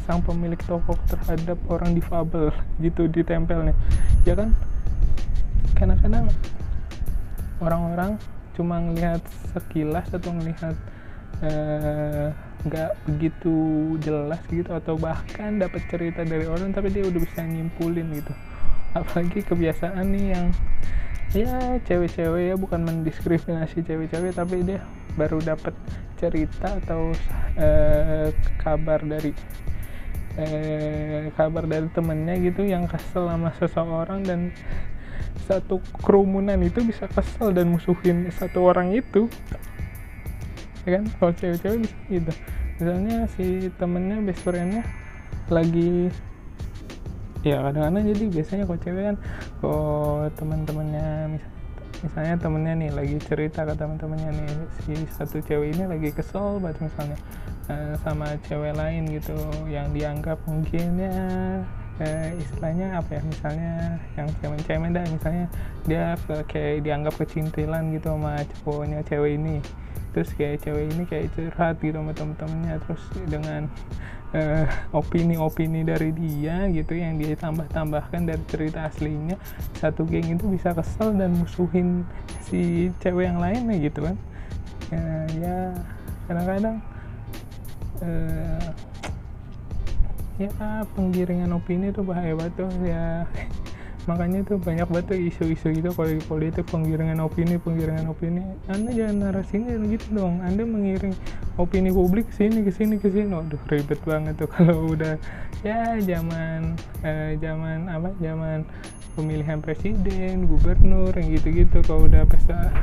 sang 0.05 0.21
pemilik 0.21 0.59
toko 0.65 0.97
terhadap 1.09 1.57
orang 1.69 1.97
difabel 1.97 2.53
gitu 2.81 3.09
ditempelnya. 3.09 3.73
Ya 4.25 4.37
kan? 4.37 4.53
Kadang-kadang 5.73 6.29
orang-orang 7.61 8.17
cuma 8.57 8.83
ngelihat 8.83 9.23
sekilas 9.55 10.11
atau 10.11 10.35
ngelihat 10.35 10.75
eh, 11.39 12.27
nggak 12.67 12.91
uh, 12.91 12.97
begitu 13.07 13.55
jelas 14.03 14.41
gitu 14.51 14.69
atau 14.75 14.99
bahkan 14.99 15.57
dapat 15.57 15.81
cerita 15.87 16.21
dari 16.21 16.45
orang 16.45 16.75
tapi 16.75 16.91
dia 16.91 17.07
udah 17.07 17.21
bisa 17.21 17.41
nyimpulin 17.41 18.11
gitu. 18.11 18.33
Apalagi 18.91 19.39
kebiasaan 19.47 20.03
nih 20.11 20.25
yang 20.35 20.45
ya 21.31 21.79
cewek-cewek 21.87 22.51
ya 22.51 22.55
bukan 22.59 22.83
mendiskriminasi 22.83 23.87
cewek-cewek 23.87 24.35
tapi 24.35 24.67
dia 24.67 24.83
baru 25.15 25.39
dapat 25.39 25.71
cerita 26.19 26.75
atau 26.83 27.15
uh, 27.55 28.27
kabar 28.59 28.99
dari 28.99 29.31
uh, 30.37 31.31
kabar 31.39 31.63
dari 31.65 31.87
temennya 31.95 32.35
gitu 32.51 32.67
yang 32.67 32.83
kesel 32.85 33.31
sama 33.31 33.55
seseorang 33.57 34.27
dan 34.27 34.51
satu 35.47 35.81
kerumunan 36.01 36.57
itu 36.61 36.83
bisa 36.85 37.07
kesel 37.11 37.51
dan 37.51 37.71
musuhin 37.71 38.29
satu 38.33 38.71
orang 38.71 38.95
itu. 38.95 39.27
Ya 40.87 40.99
kan? 40.99 41.03
Kalau 41.19 41.33
cewek-cewek 41.35 41.77
bisa 41.85 41.97
gitu. 42.09 42.31
Misalnya 42.81 43.17
si 43.37 43.69
temennya 43.77 44.17
best 44.25 44.41
friendnya 44.41 44.83
lagi 45.51 46.09
ya 47.41 47.57
kadang-kadang 47.65 48.05
jadi 48.13 48.23
biasanya 48.29 48.63
kalau 48.69 48.79
cewek 48.85 49.03
kan 49.03 49.17
kalau 49.57 50.29
teman-temannya 50.37 51.09
misalnya 52.01 52.35
temennya 52.37 52.73
nih 52.77 52.89
lagi 52.93 53.17
cerita 53.21 53.65
ke 53.65 53.73
teman-temannya 53.73 54.29
nih 54.29 54.49
si 54.85 54.93
satu 55.09 55.41
cewek 55.41 55.73
ini 55.73 55.89
lagi 55.89 56.09
kesel 56.13 56.61
banget 56.61 56.85
misalnya 56.85 57.17
uh, 57.69 57.93
sama 58.05 58.37
cewek 58.45 58.73
lain 58.77 59.09
gitu 59.09 59.37
yang 59.69 59.89
dianggap 59.89 60.37
mungkin 60.45 61.01
ya 61.01 61.17
uh, 62.01 62.27
istilahnya 62.41 62.97
apa 62.97 63.09
ya 63.17 63.21
misalnya 63.21 63.73
yang 64.17 64.27
cemen-cemen 64.41 64.91
dah 64.91 65.05
misalnya 65.05 65.45
dia 65.85 66.17
kayak 66.49 66.81
dianggap 66.81 67.13
kecintilan 67.21 67.93
gitu 67.93 68.09
sama 68.11 68.41
cowoknya 68.65 68.99
cewek 69.05 69.37
ini. 69.37 69.57
Terus 70.11 70.29
kayak 70.35 70.59
cewek 70.67 70.85
ini 70.91 71.03
kayak 71.07 71.31
curhat 71.37 71.79
gitu 71.79 71.95
sama 71.95 72.11
temen-temennya 72.11 72.75
terus 72.83 73.03
dengan 73.31 73.71
uh, 74.35 74.67
opini-opini 74.91 75.87
dari 75.87 76.11
dia 76.11 76.67
gitu 76.67 76.99
yang 76.99 77.15
dia 77.15 77.31
tambah-tambahkan 77.39 78.27
dari 78.27 78.43
cerita 78.51 78.91
aslinya 78.91 79.39
satu 79.79 80.03
geng 80.03 80.35
itu 80.35 80.51
bisa 80.51 80.75
kesel 80.75 81.15
dan 81.15 81.31
musuhin 81.31 82.03
si 82.43 82.91
cewek 82.99 83.31
yang 83.31 83.39
lainnya 83.39 83.77
gitu 83.79 84.03
kan. 84.03 84.15
Uh, 84.91 85.27
ya 85.39 85.57
kadang-kadang 86.27 86.83
uh, 88.03 88.90
ya 90.39 90.49
penggiringan 90.95 91.51
opini 91.51 91.91
itu 91.91 92.05
bahaya 92.05 92.35
banget 92.37 92.53
tuh 92.55 92.71
ya. 92.85 93.25
Makanya 94.09 94.41
tuh 94.41 94.57
banyak 94.57 94.89
banget 94.89 95.13
isu-isu 95.29 95.77
gitu 95.77 95.93
kalau 95.93 96.09
di 96.09 96.17
politik 96.25 96.65
penggiringan 96.73 97.21
opini 97.21 97.61
penggiringan 97.61 98.09
opini. 98.09 98.41
Anda 98.65 98.89
jangan 98.97 99.29
narasinya 99.29 99.77
gitu 99.77 100.07
dong. 100.17 100.41
Anda 100.41 100.65
mengiring 100.65 101.13
opini 101.61 101.93
publik 101.93 102.33
sini 102.33 102.65
ke 102.65 102.73
sini 102.73 102.97
ke 102.97 103.13
sini. 103.13 103.29
Waduh 103.29 103.61
ribet 103.69 104.01
banget 104.01 104.41
tuh 104.41 104.49
kalau 104.57 104.97
udah 104.97 105.21
ya 105.61 106.01
zaman 106.01 106.73
eh, 107.05 107.37
zaman 107.37 107.93
apa 107.93 108.09
zaman 108.17 108.65
pemilihan 109.13 109.61
presiden 109.61 110.49
gubernur 110.49 111.13
yang 111.13 111.29
gitu-gitu. 111.37 111.85
Kalau 111.85 112.09
udah 112.09 112.25
pesta 112.25 112.73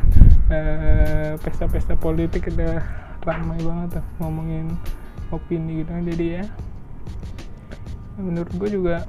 eh, 0.54 1.34
pesta-pesta 1.42 1.98
politik 1.98 2.46
udah 2.54 2.78
ramai 3.26 3.58
banget 3.58 3.98
tuh 3.98 4.04
ngomongin 4.22 4.70
opini 5.34 5.82
gitu. 5.82 5.90
Jadi 5.98 6.26
ya 6.38 6.46
menurut 8.18 8.52
gue 8.52 8.68
juga 8.68 9.06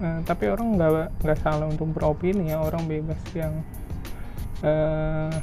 uh, 0.00 0.20
tapi 0.22 0.48
orang 0.48 0.78
nggak 0.78 0.90
nggak 1.20 1.38
salah 1.42 1.66
untuk 1.66 1.90
beropini 1.90 2.54
ya 2.54 2.62
orang 2.62 2.86
bebas 2.86 3.20
yang 3.34 3.52
uh, 4.62 5.34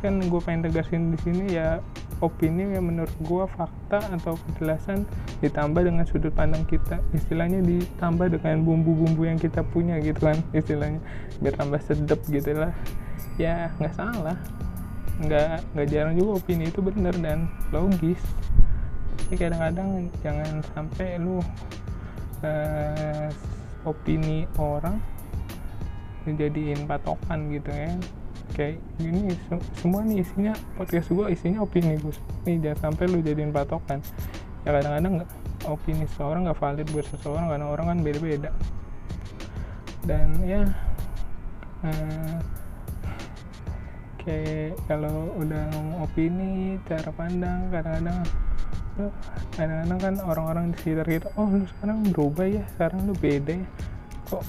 kan 0.00 0.14
gue 0.16 0.40
pengen 0.42 0.66
tegasin 0.68 1.12
di 1.12 1.18
sini 1.22 1.44
ya 1.54 1.78
opini 2.20 2.76
yang 2.76 2.84
menurut 2.88 3.12
gue 3.20 3.44
fakta 3.56 4.00
atau 4.12 4.36
kejelasan 4.36 5.08
ditambah 5.40 5.80
dengan 5.80 6.04
sudut 6.04 6.32
pandang 6.36 6.62
kita. 6.68 7.00
Istilahnya 7.16 7.64
ditambah 7.64 8.36
dengan 8.36 8.60
bumbu-bumbu 8.64 9.24
yang 9.24 9.40
kita 9.40 9.64
punya 9.64 9.96
gitu 10.04 10.28
kan 10.28 10.38
istilahnya. 10.52 11.00
Biar 11.40 11.56
tambah 11.56 11.80
sedap 11.80 12.20
gitu 12.28 12.52
lah. 12.54 12.72
Ya 13.40 13.72
nggak 13.80 13.96
salah. 13.96 14.36
Nggak 15.20 15.64
nggak 15.76 15.88
jarang 15.88 16.14
juga 16.16 16.30
opini 16.40 16.68
itu 16.68 16.80
benar 16.84 17.16
dan 17.16 17.48
logis 17.72 18.20
sih 19.30 19.38
kadang-kadang 19.38 20.10
jangan 20.26 20.58
sampai 20.74 21.22
lu 21.22 21.38
uh, 22.42 23.28
opini 23.86 24.42
orang 24.58 24.98
dijadiin 26.26 26.84
patokan 26.90 27.46
gitu 27.54 27.70
ya. 27.70 27.94
Kayak 28.50 28.82
gini 28.98 29.30
semua 29.78 30.02
nih 30.02 30.26
isinya 30.26 30.52
podcast 30.74 31.06
gue 31.14 31.26
isinya 31.30 31.62
opini 31.62 31.94
gue 32.02 32.10
nih 32.50 32.58
jangan 32.58 32.90
sampai 32.90 33.04
lu 33.06 33.22
jadiin 33.22 33.54
patokan. 33.54 34.02
Ya 34.66 34.74
kadang-kadang 34.74 35.22
nggak 35.22 35.30
opini 35.70 36.04
seseorang 36.10 36.50
nggak 36.50 36.58
valid 36.58 36.86
buat 36.90 37.06
seseorang 37.14 37.46
karena 37.54 37.66
orang 37.70 37.86
kan 37.94 37.98
beda-beda. 38.02 38.50
Dan 40.02 40.28
ya 40.42 40.66
uh, 41.86 42.36
kayak 44.20 44.74
kalau 44.90 45.32
udah 45.38 45.62
ngomong 45.70 46.04
opini 46.04 46.76
cara 46.90 47.08
pandang 47.14 47.70
kadang-kadang 47.70 48.26
kadang-kadang 49.56 50.00
kan 50.00 50.14
orang-orang 50.26 50.64
di 50.72 50.76
sekitar 50.82 51.06
kita 51.08 51.28
oh 51.40 51.48
lu 51.48 51.64
sekarang 51.64 51.98
berubah 52.12 52.46
ya 52.46 52.64
sekarang 52.76 53.00
lu 53.08 53.14
beda 53.16 53.54
ya. 53.56 53.68
Kok 54.30 54.42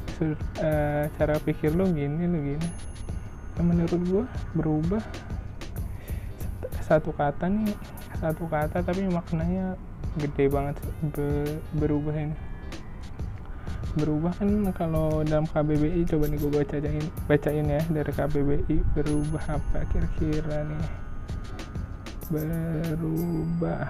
uh, 0.61 1.03
cara 1.17 1.35
pikir 1.41 1.73
lu 1.73 1.89
gini 1.89 2.23
lu 2.27 2.37
gini? 2.53 2.67
Ya, 3.57 3.61
menurut 3.63 4.01
gua 4.07 4.25
berubah 4.53 5.03
satu 6.85 7.15
kata 7.15 7.47
nih 7.47 7.71
satu 8.19 8.45
kata 8.51 8.83
tapi 8.83 9.07
maknanya 9.07 9.79
gede 10.19 10.51
banget 10.51 10.75
be, 11.15 11.55
berubah 11.79 12.11
ini. 12.11 12.37
Berubah 13.95 14.31
kan 14.35 14.71
kalau 14.75 15.23
dalam 15.23 15.47
KBBI 15.47 16.07
coba 16.07 16.31
nih 16.31 16.39
gue 16.39 16.51
bacain 16.51 17.05
bacain 17.27 17.67
ya 17.67 17.83
dari 17.91 18.11
KBBI 18.11 18.77
berubah 18.95 19.43
apa 19.59 19.83
kira-kira 19.91 20.67
nih? 20.67 20.83
Berubah 22.31 23.87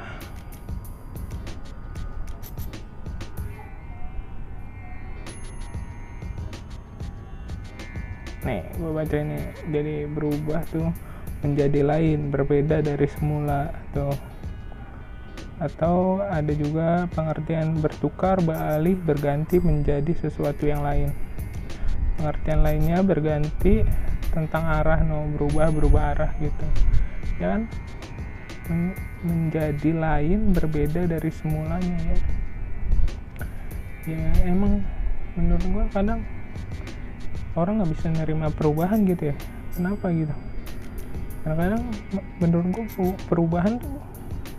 nih 8.45 8.61
gue 8.77 8.91
baca 8.91 9.15
ini. 9.17 9.39
Jadi 9.69 9.95
berubah 10.09 10.61
tuh 10.69 10.89
menjadi 11.41 11.81
lain 11.81 12.29
berbeda 12.29 12.81
dari 12.81 13.07
semula 13.09 13.69
tuh. 13.93 14.13
Atau 15.61 16.17
ada 16.25 16.49
juga 16.57 17.05
pengertian 17.13 17.77
bertukar 17.77 18.41
beralih 18.41 18.97
berganti 18.97 19.61
menjadi 19.61 20.09
sesuatu 20.17 20.65
yang 20.65 20.81
lain. 20.81 21.13
Pengertian 22.17 22.65
lainnya 22.65 22.99
berganti 23.05 23.85
tentang 24.33 24.63
arah 24.65 25.05
no 25.05 25.29
berubah 25.37 25.69
berubah 25.69 26.03
arah 26.17 26.31
gitu. 26.41 26.65
Ya 27.37 27.57
kan? 27.57 27.61
Men 28.69 28.93
menjadi 29.21 29.93
lain 29.93 30.49
berbeda 30.57 31.05
dari 31.05 31.29
semulanya 31.29 31.97
ya. 32.09 32.17
Ya 34.09 34.33
emang 34.49 34.81
menurut 35.37 35.65
gua 35.69 35.85
kadang 35.93 36.25
orang 37.55 37.83
nggak 37.83 37.91
bisa 37.91 38.07
nerima 38.11 38.47
perubahan 38.53 39.03
gitu 39.03 39.31
ya. 39.31 39.35
Kenapa 39.75 40.11
gitu? 40.11 40.31
Kadang-kadang 41.41 41.83
menurut 42.37 42.67
gua 42.69 42.85
perubahan 43.25 43.81
tuh 43.81 43.97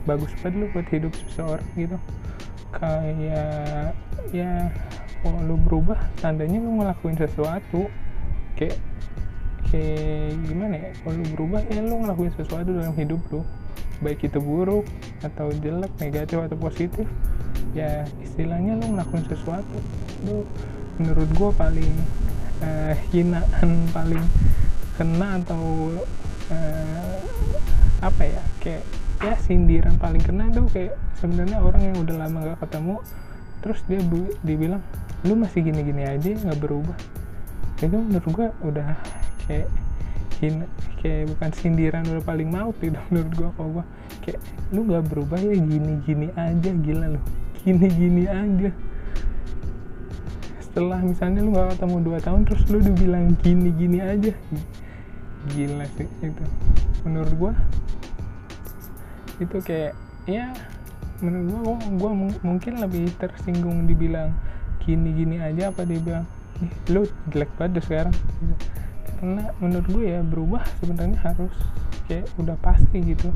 bagus 0.02 0.34
banget 0.42 0.58
lu 0.58 0.66
buat 0.74 0.88
hidup 0.90 1.12
seseorang 1.14 1.68
gitu. 1.78 1.96
Kayak 2.74 3.94
ya 4.34 4.72
kalau 5.22 5.40
lu 5.46 5.56
berubah 5.62 6.00
tandanya 6.18 6.58
lu 6.58 6.82
ngelakuin 6.82 7.16
sesuatu. 7.16 7.86
Kayak 8.58 8.76
kayak 9.70 10.36
gimana 10.48 10.74
ya? 10.76 10.90
Kalau 11.00 11.14
lu 11.16 11.26
berubah 11.38 11.60
ya 11.70 11.80
lu 11.80 11.96
ngelakuin 12.02 12.32
sesuatu 12.34 12.68
dalam 12.74 12.92
hidup 12.98 13.20
lu. 13.30 13.40
Baik 14.02 14.26
itu 14.26 14.42
buruk 14.42 14.82
atau 15.22 15.54
jelek 15.62 15.94
negatif 16.02 16.34
atau 16.42 16.58
positif 16.58 17.06
ya 17.72 18.02
istilahnya 18.18 18.74
lu 18.82 18.98
ngelakuin 18.98 19.24
sesuatu. 19.30 19.78
Lu 20.26 20.42
menurut 20.98 21.30
gua 21.38 21.54
paling 21.54 21.94
uh, 22.62 22.94
hinaan 23.10 23.90
paling 23.90 24.22
kena 24.96 25.42
atau 25.42 25.92
uh, 26.48 27.14
apa 28.02 28.22
ya 28.26 28.42
kayak 28.62 28.84
ya 29.22 29.34
sindiran 29.38 29.94
paling 29.98 30.22
kena 30.22 30.50
tuh 30.50 30.66
kayak 30.70 30.98
sebenarnya 31.22 31.62
orang 31.62 31.82
yang 31.92 31.96
udah 32.02 32.16
lama 32.26 32.38
gak 32.42 32.60
ketemu 32.66 32.96
terus 33.62 33.78
dia 33.86 34.02
dibilang 34.42 34.82
lu 35.22 35.38
masih 35.38 35.62
gini-gini 35.62 36.02
aja 36.02 36.34
nggak 36.34 36.58
berubah. 36.58 36.98
Itu 37.78 37.94
menurut 37.94 38.26
gua 38.34 38.48
udah 38.66 38.98
kayak 39.46 39.70
hina, 40.42 40.66
kayak 40.98 41.30
bukan 41.30 41.50
sindiran 41.54 42.02
udah 42.10 42.24
paling 42.26 42.50
maut 42.50 42.74
gitu 42.82 42.98
menurut 43.10 43.32
gua 43.38 43.50
kalau 43.54 43.70
gua. 43.78 43.84
Kayak 44.26 44.42
lu 44.74 44.82
nggak 44.82 45.04
berubah 45.06 45.38
ya 45.38 45.54
gini-gini 45.54 46.34
aja 46.34 46.70
gila 46.74 47.06
lu. 47.14 47.20
Gini-gini 47.62 48.26
aja 48.26 48.70
setelah 50.72 51.04
misalnya 51.04 51.44
lu 51.44 51.52
nggak 51.52 51.76
ketemu 51.76 51.96
dua 52.00 52.18
tahun 52.24 52.48
terus 52.48 52.64
lu 52.72 52.80
dibilang 52.80 53.36
gini-gini 53.44 54.00
aja. 54.00 54.32
Gila 55.52 55.84
sih 56.00 56.08
itu 56.24 56.44
menurut 57.04 57.32
gua 57.36 57.52
itu 59.36 59.58
kayak 59.60 59.92
ya 60.24 60.48
menurut 61.20 61.44
gua 61.52 61.60
gua, 61.60 61.76
gua 62.00 62.10
mungkin 62.40 62.80
lebih 62.80 63.12
tersinggung 63.20 63.84
dibilang 63.84 64.32
gini-gini 64.80 65.44
aja 65.44 65.68
apa 65.68 65.84
dibilang 65.84 66.24
lu 66.88 67.04
jelek 67.28 67.52
banget 67.60 67.84
sekarang. 67.84 68.16
Gitu. 68.16 68.56
karena 69.22 69.54
menurut 69.62 69.86
gue 69.86 70.04
ya 70.18 70.20
berubah 70.26 70.62
sebenarnya 70.82 71.18
harus 71.22 71.54
kayak 72.10 72.26
udah 72.42 72.58
pasti 72.58 72.98
gitu. 73.06 73.30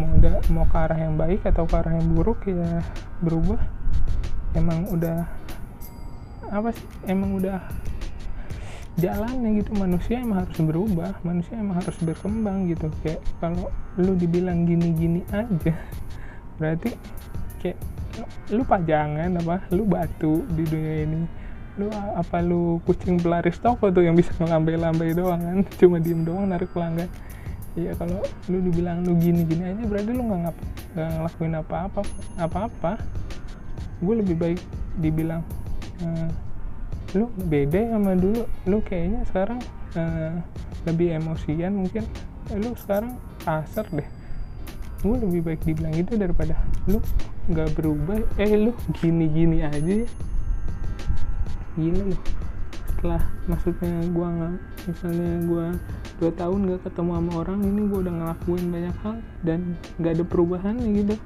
Mau 0.00 0.16
udah 0.16 0.40
mau 0.48 0.64
ke 0.64 0.76
arah 0.80 0.96
yang 0.96 1.20
baik 1.20 1.44
atau 1.44 1.68
ke 1.68 1.76
arah 1.76 1.92
yang 1.92 2.08
buruk 2.16 2.40
ya 2.48 2.80
berubah. 3.20 3.60
Emang 4.56 4.88
udah 4.88 5.28
apa 6.50 6.74
sih 6.74 6.86
emang 7.06 7.38
udah 7.38 7.62
jalannya 8.98 9.62
gitu. 9.62 9.70
Manusia 9.78 10.20
emang 10.20 10.44
harus 10.44 10.58
berubah 10.58 11.14
manusia 11.22 11.54
emang 11.56 11.78
harus 11.78 11.96
berkembang 12.02 12.68
gitu. 12.68 12.90
Kayak 13.06 13.22
kalau 13.38 13.70
lu 13.96 14.12
dibilang 14.18 14.66
gini-gini 14.66 15.22
aja 15.30 15.74
berarti 16.58 16.92
kayak 17.62 17.78
lu 18.52 18.66
pajangan 18.66 19.30
apa 19.40 19.64
lu 19.72 19.86
batu 19.86 20.44
di 20.52 20.66
dunia 20.66 20.96
ini. 21.06 21.20
Lu 21.78 21.86
apa 21.94 22.42
lu 22.42 22.82
kucing 22.84 23.16
pelaris 23.22 23.56
toko 23.62 23.88
tuh 23.88 24.04
yang 24.04 24.18
bisa 24.18 24.34
ngelambai-lambai 24.36 25.14
doang 25.14 25.40
kan? 25.40 25.58
Cuma 25.80 25.96
diem 26.02 26.26
doang 26.26 26.50
narik 26.50 26.68
pelanggan. 26.74 27.08
Iya 27.78 27.94
kalau 27.94 28.18
lu 28.50 28.58
dibilang 28.66 29.06
lu 29.06 29.14
gini-gini 29.14 29.70
aja 29.70 29.82
berarti 29.86 30.10
lu 30.10 30.26
nggak 30.26 30.40
nggak 30.98 31.08
ngelakuin 31.16 31.54
apa-apa 31.54 32.00
apa-apa. 32.36 32.92
Gue 34.02 34.18
lebih 34.18 34.34
baik 34.34 34.60
dibilang 34.98 35.44
uh, 36.04 36.28
lu 37.16 37.26
beda 37.48 37.96
sama 37.96 38.12
dulu. 38.16 38.42
Lu 38.66 38.78
kayaknya 38.84 39.26
sekarang 39.28 39.60
uh, 39.96 40.38
lebih 40.86 41.16
emosian 41.16 41.72
mungkin. 41.76 42.04
Eh, 42.50 42.58
lu 42.58 42.74
sekarang 42.78 43.16
kasar 43.42 43.86
deh. 43.90 44.08
Gue 45.00 45.16
lebih 45.16 45.40
baik 45.46 45.64
dibilang 45.64 45.96
itu 45.96 46.12
daripada 46.16 46.58
lu 46.90 47.00
nggak 47.48 47.72
berubah. 47.76 48.20
Eh 48.36 48.52
lu 48.56 48.72
gini-gini 49.00 49.64
aja 49.64 50.04
ya. 50.04 50.08
Gila 51.78 52.02
lu. 52.14 52.18
Setelah 52.90 53.22
maksudnya 53.48 53.92
gue 54.12 54.26
nggak 54.28 54.54
misalnya 54.88 55.30
gue 55.44 55.66
dua 56.20 56.32
tahun 56.36 56.68
gak 56.68 56.80
ketemu 56.84 57.10
sama 57.16 57.32
orang 57.40 57.60
ini 57.64 57.80
gue 57.88 57.98
udah 58.04 58.14
ngelakuin 58.20 58.66
banyak 58.68 58.96
hal 59.00 59.16
dan 59.40 59.60
nggak 59.96 60.12
ada 60.20 60.24
perubahan 60.28 60.76
gitu 60.76 61.16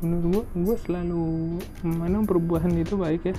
menurut 0.00 0.24
gue 0.32 0.44
gue 0.64 0.76
selalu 0.88 1.24
memandang 1.84 2.24
perubahan 2.24 2.72
itu 2.76 2.96
baik 2.96 3.32
ya. 3.32 3.36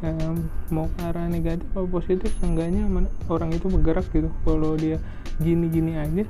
Um, 0.00 0.48
mau 0.72 0.88
ke 0.96 1.04
arah 1.04 1.28
negatif 1.28 1.68
atau 1.76 1.84
positif 1.84 2.32
seenggaknya 2.40 2.88
orang 3.28 3.52
itu 3.52 3.68
bergerak 3.68 4.08
gitu. 4.16 4.32
Kalau 4.48 4.72
dia 4.80 4.96
gini-gini 5.36 6.00
aja 6.00 6.24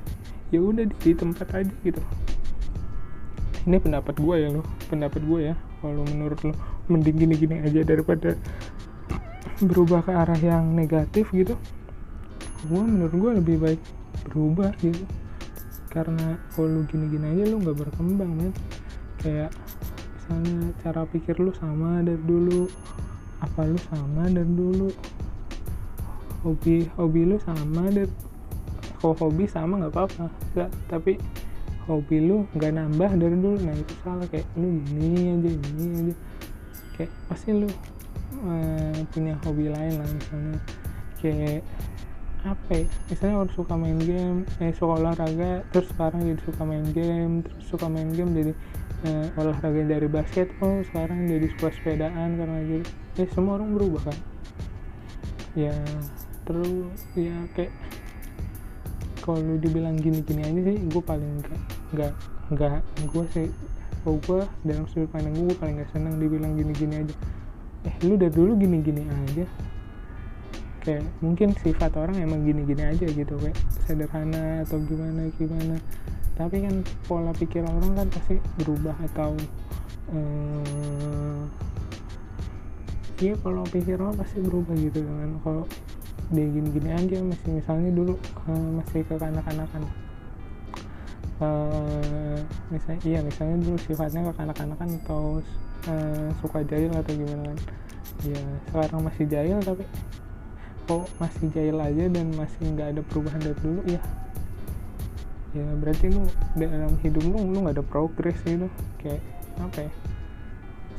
ya 0.51 0.59
udah 0.59 0.83
di, 0.91 0.95
di 0.99 1.13
tempat 1.15 1.47
aja 1.55 1.75
gitu. 1.87 2.03
Ini 3.71 3.79
pendapat 3.79 4.19
gue 4.19 4.35
ya 4.43 4.49
lo 4.51 4.67
pendapat 4.91 5.23
gue 5.23 5.41
ya. 5.51 5.55
Kalau 5.79 6.03
menurut 6.03 6.41
lo 6.43 6.53
mending 6.91 7.17
gini-gini 7.23 7.63
aja 7.63 7.87
daripada 7.87 8.35
berubah 9.63 10.03
ke 10.03 10.13
arah 10.19 10.41
yang 10.43 10.75
negatif 10.75 11.31
gitu. 11.31 11.55
Gue 12.67 12.83
menurut 12.83 13.15
gue 13.15 13.31
lebih 13.39 13.57
baik 13.63 13.81
berubah 14.35 14.75
gitu. 14.83 15.07
Karena 15.95 16.39
kalau 16.59 16.83
gini-gini 16.91 17.39
aja 17.39 17.55
lo 17.55 17.63
nggak 17.63 17.79
berkembang 17.87 18.31
men 18.35 18.51
kayak 19.21 19.53
misalnya 20.17 20.73
cara 20.81 21.03
pikir 21.05 21.37
lu 21.37 21.53
sama 21.57 22.01
dari 22.01 22.21
dulu 22.25 22.67
apa 23.41 23.61
lu 23.69 23.79
sama 23.89 24.29
dari 24.29 24.49
dulu 24.49 24.89
hobi 26.45 26.89
hobi 26.97 27.21
lu 27.29 27.37
sama 27.45 27.93
dari 27.93 28.09
kalau 29.01 29.17
hobi 29.17 29.45
sama 29.49 29.81
nggak 29.81 29.93
apa-apa 29.93 30.27
nggak 30.57 30.71
tapi 30.89 31.21
hobi 31.89 32.17
lu 32.25 32.45
nggak 32.57 32.73
nambah 32.77 33.11
dari 33.17 33.37
dulu 33.37 33.57
nah 33.65 33.75
itu 33.77 33.95
salah 34.05 34.27
kayak 34.29 34.47
lu 34.57 34.81
gini 34.89 35.37
aja 35.37 35.51
gini 35.51 35.85
aja. 36.01 36.15
Kayak 36.97 37.13
pasti 37.29 37.51
lu 37.57 37.69
uh, 38.45 38.99
punya 39.13 39.35
hobi 39.45 39.73
lain 39.73 39.95
lah 40.01 40.09
misalnya 40.09 40.59
kayak 41.21 41.63
apa 42.41 42.73
ya 42.73 42.87
misalnya 43.13 43.37
orang 43.45 43.53
suka 43.53 43.75
main 43.77 44.01
game 44.01 44.49
eh 44.65 44.73
suka 44.73 44.97
olahraga 44.97 45.61
terus 45.77 45.93
sekarang 45.93 46.25
jadi 46.25 46.41
suka 46.41 46.63
main 46.65 46.87
game 46.97 47.45
terus 47.45 47.65
suka 47.69 47.85
main 47.85 48.09
game 48.17 48.33
jadi 48.33 48.53
eh, 49.05 49.27
olahraga 49.41 49.83
dari 49.85 50.09
basket 50.09 50.53
oh 50.61 50.83
sekarang 50.91 51.29
jadi 51.29 51.47
suka 51.57 51.69
sepedaan 51.77 52.37
karena 52.37 52.59
jadi 52.65 52.85
ya 53.21 53.27
semua 53.33 53.61
orang 53.61 53.71
berubah 53.77 54.03
kan 54.11 54.19
ya 55.59 55.75
terus 56.47 56.99
ya 57.19 57.37
kayak 57.55 57.73
kalau 59.21 59.61
dibilang 59.61 59.95
gini-gini 60.01 60.43
aja 60.43 60.61
sih 60.73 60.79
gue 60.89 61.03
paling 61.05 61.45
nggak 61.45 61.61
nggak 61.95 62.13
nggak 62.51 62.79
gue 63.13 63.25
sih 63.37 63.49
kalau 64.01 64.17
gue 64.25 64.41
dalam 64.65 64.85
sudut 64.89 65.13
pandang 65.13 65.37
gue 65.37 65.57
paling 65.61 65.77
nggak 65.77 65.93
senang 65.93 66.17
dibilang 66.17 66.57
gini-gini 66.57 67.05
aja. 67.05 67.15
Eh 67.85 67.95
lu 68.09 68.17
dari 68.17 68.33
dulu 68.33 68.57
gini-gini 68.57 69.05
aja. 69.05 69.45
Kayak 70.81 71.05
mungkin 71.21 71.53
sifat 71.61 71.93
orang 72.01 72.17
emang 72.17 72.41
gini-gini 72.49 72.81
aja 72.81 73.05
gitu 73.05 73.37
kayak 73.37 73.57
sederhana 73.85 74.65
atau 74.65 74.81
gimana 74.89 75.29
gimana 75.37 75.77
tapi 76.41 76.65
kan 76.65 76.75
pola 77.05 77.37
pikir 77.37 77.61
orang 77.61 77.93
kan 77.93 78.09
pasti 78.09 78.41
berubah 78.57 78.97
atau 79.13 79.37
eh, 80.17 81.43
iya 83.21 83.37
kalau 83.45 83.69
pikir 83.69 84.01
orang 84.01 84.17
pasti 84.17 84.41
berubah 84.41 84.73
gitu 84.81 85.05
kan. 85.05 85.31
Kalau 85.45 85.65
dia 86.33 86.47
gini-gini 86.49 86.91
aja 86.95 87.17
masih 87.21 87.51
misalnya 87.59 87.91
dulu 87.91 88.15
uh, 88.47 88.69
masih 88.79 89.03
kekanak-kanakan 89.03 89.83
uh, 91.43 92.39
misalnya 92.71 93.01
iya 93.03 93.19
misalnya 93.19 93.57
dulu 93.67 93.77
sifatnya 93.83 94.31
kekanak-kanakan 94.31 94.89
atau 95.03 95.43
uh, 95.91 96.29
suka 96.39 96.63
jahil 96.71 96.95
atau 96.95 97.13
gimana 97.13 97.51
kan. 97.51 97.59
Ya 98.25 98.43
sekarang 98.71 99.01
masih 99.11 99.25
jahil 99.27 99.59
tapi 99.61 99.85
kok 100.87 101.05
masih 101.19 101.47
jahil 101.51 101.77
aja 101.83 102.05
dan 102.09 102.27
masih 102.35 102.63
nggak 102.73 102.89
ada 102.97 103.03
perubahan 103.11 103.41
dari 103.43 103.59
dulu 103.59 103.81
ya 103.91 104.01
ya 105.51 105.67
berarti 105.79 106.07
lu 106.15 106.23
dalam 106.55 106.95
hidup 107.03 107.25
lu 107.27 107.39
lu 107.51 107.59
nggak 107.67 107.77
ada 107.81 107.85
progres 107.87 108.39
gitu. 108.47 108.71
Kayak 109.03 109.23
apa 109.61 109.89
ya 109.89 109.93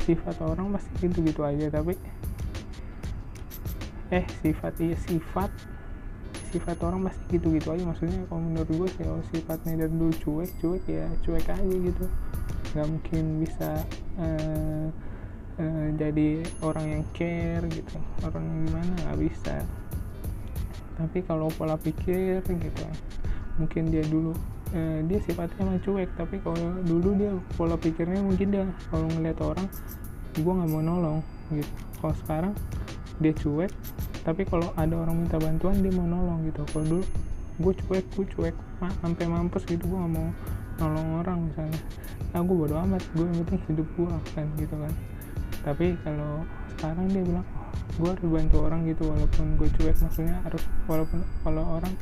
sifat 0.02 0.36
orang 0.42 0.74
pasti 0.74 0.94
gitu 1.06 1.20
gitu 1.22 1.42
aja 1.46 1.70
tapi 1.70 1.94
eh 4.12 4.26
sifat 4.42 4.74
iya 4.82 4.98
sifat 4.98 5.54
sifat 6.52 6.78
orang 6.84 7.08
pasti 7.08 7.40
gitu-gitu 7.40 7.72
aja. 7.72 7.84
Maksudnya 7.88 8.28
kalau 8.28 8.42
menurut 8.44 8.68
gue 8.68 8.88
sih 8.92 9.04
kalau 9.08 9.24
sifatnya 9.32 9.74
dari 9.88 9.94
dulu 9.96 10.14
cuek 10.20 10.52
cuek 10.60 10.84
ya 10.84 11.08
cuek 11.24 11.48
aja 11.48 11.76
gitu. 11.80 12.06
Nggak 12.76 12.88
mungkin 12.92 13.24
bisa 13.40 13.70
uh, 14.20 14.88
uh, 15.64 15.88
jadi 15.96 16.30
orang 16.60 16.86
yang 17.00 17.04
care 17.16 17.64
gitu. 17.72 17.98
Orang 18.28 18.44
yang 18.44 18.60
gimana 18.68 18.92
nggak 19.08 19.20
bisa. 19.32 19.56
Tapi 21.00 21.24
kalau 21.24 21.48
pola 21.56 21.80
pikir 21.80 22.44
gitu 22.44 22.84
mungkin 23.62 23.94
dia 23.94 24.02
dulu 24.10 24.34
uh, 24.74 25.00
dia 25.06 25.20
sifatnya 25.22 25.62
emang 25.62 25.80
cuek 25.86 26.10
tapi 26.18 26.42
kalau 26.42 26.82
dulu 26.82 27.10
dia 27.16 27.32
pola 27.54 27.78
pikirnya 27.78 28.20
mungkin 28.26 28.48
dia 28.50 28.66
kalau 28.90 29.06
ngeliat 29.14 29.38
orang 29.40 29.68
gue 30.32 30.52
nggak 30.52 30.70
mau 30.72 30.82
nolong 30.82 31.20
gitu. 31.54 31.72
Kalau 32.02 32.16
sekarang 32.26 32.54
dia 33.22 33.34
cuek 33.38 33.72
tapi 34.22 34.42
kalau 34.46 34.70
ada 34.78 34.94
orang 34.98 35.26
minta 35.26 35.38
bantuan 35.38 35.78
dia 35.82 35.94
mau 35.94 36.08
nolong 36.08 36.50
gitu. 36.50 36.62
Kalau 36.74 36.86
dulu 36.88 37.06
gue 37.62 37.74
cuek 37.86 38.06
gue 38.18 38.26
cuek 38.34 38.56
ma 38.82 38.90
sampai 39.06 39.26
mampus 39.30 39.64
gitu 39.70 39.86
gue 39.86 39.98
gak 39.98 40.14
mau 40.14 40.30
nolong 40.82 41.08
orang 41.22 41.38
misalnya. 41.46 41.82
Nah 42.34 42.42
gue 42.42 42.56
bodo 42.58 42.76
amat 42.90 43.04
gue 43.14 43.26
yang 43.28 43.38
penting 43.46 43.62
hidup 43.70 43.88
gue 43.94 44.10
kan 44.34 44.48
gitu 44.58 44.76
kan. 44.76 44.94
Tapi 45.62 45.86
kalau 46.02 46.42
sekarang 46.74 47.06
dia 47.14 47.22
bilang 47.22 47.46
oh, 47.54 47.70
gue 48.02 48.10
harus 48.10 48.26
bantu 48.26 48.58
orang 48.66 48.82
gitu 48.90 49.04
walaupun 49.06 49.46
gue 49.60 49.70
cuek 49.78 49.98
maksudnya 50.02 50.36
harus 50.42 50.64
walaupun 50.90 51.20
kalau 51.46 51.64
orang 51.78 51.94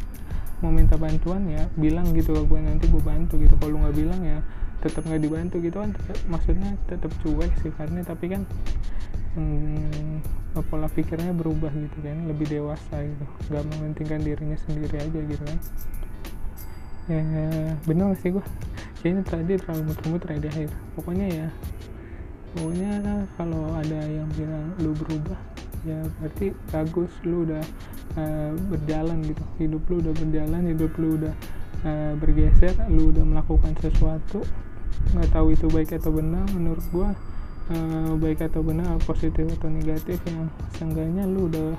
mau 0.59 0.71
minta 0.71 0.99
bantuan 0.99 1.47
ya 1.47 1.67
bilang 1.79 2.11
gitu 2.11 2.35
ke 2.35 2.43
gue 2.43 2.59
nanti 2.59 2.85
gue 2.87 3.03
bantu 3.03 3.39
gitu. 3.39 3.55
Kalau 3.59 3.79
nggak 3.83 3.95
bilang 3.95 4.21
ya 4.23 4.39
tetap 4.79 5.03
nggak 5.07 5.21
dibantu 5.23 5.55
gitu 5.63 5.77
kan. 5.79 5.91
Tetep, 5.95 6.17
maksudnya 6.27 6.71
tetap 6.87 7.11
cuek 7.23 7.51
sih 7.63 7.71
karena 7.75 8.03
tapi 8.03 8.25
kan 8.31 8.41
hmm, 9.39 10.23
pola 10.67 10.91
pikirnya 10.91 11.31
berubah 11.31 11.71
gitu 11.71 11.97
kan 12.03 12.27
lebih 12.27 12.47
dewasa 12.51 12.95
gitu. 13.03 13.25
Nggak 13.51 13.63
mementingkan 13.73 14.19
dirinya 14.21 14.57
sendiri 14.67 14.95
aja 14.99 15.19
gitu 15.19 15.43
kan. 15.43 15.59
Ya 17.09 17.73
bener 17.89 18.13
sih 18.21 18.29
gue 18.29 18.45
kayaknya 18.99 19.23
tadi 19.23 19.53
terlalu 19.55 19.81
muter-muter 19.91 20.29
ya 20.35 20.39
di 20.43 20.49
akhir 20.51 20.69
pokoknya 20.99 21.27
ya 21.31 21.47
pokoknya 22.51 22.91
kalau 23.39 23.63
ada 23.79 23.99
yang 24.11 24.27
bilang 24.35 24.75
lu 24.83 24.91
berubah 24.91 25.39
ya 25.87 26.03
berarti 26.19 26.51
bagus 26.67 27.11
lu 27.23 27.47
udah 27.47 27.63
uh, 28.15 28.53
berjalan 28.69 29.21
gitu. 29.25 29.43
Hidup 29.59 29.83
lu 29.89 29.95
udah 30.01 30.13
berjalan 30.15 30.61
hidup 30.69 30.91
lu 30.97 31.19
udah 31.19 31.33
uh, 31.85 32.13
bergeser 32.17 32.75
lu 32.89 33.11
udah 33.11 33.23
melakukan 33.25 33.73
sesuatu 33.79 34.41
nggak 35.15 35.31
tahu 35.31 35.55
itu 35.55 35.65
baik 35.71 35.95
atau 35.95 36.11
benar 36.11 36.43
menurut 36.51 36.83
gua 36.91 37.15
uh, 37.71 38.13
baik 38.19 38.43
atau 38.45 38.61
benar 38.61 38.99
positif 39.07 39.47
atau 39.57 39.71
negatif 39.71 40.19
yang 40.27 40.51
seenggaknya 40.75 41.23
lu 41.23 41.47
udah 41.47 41.77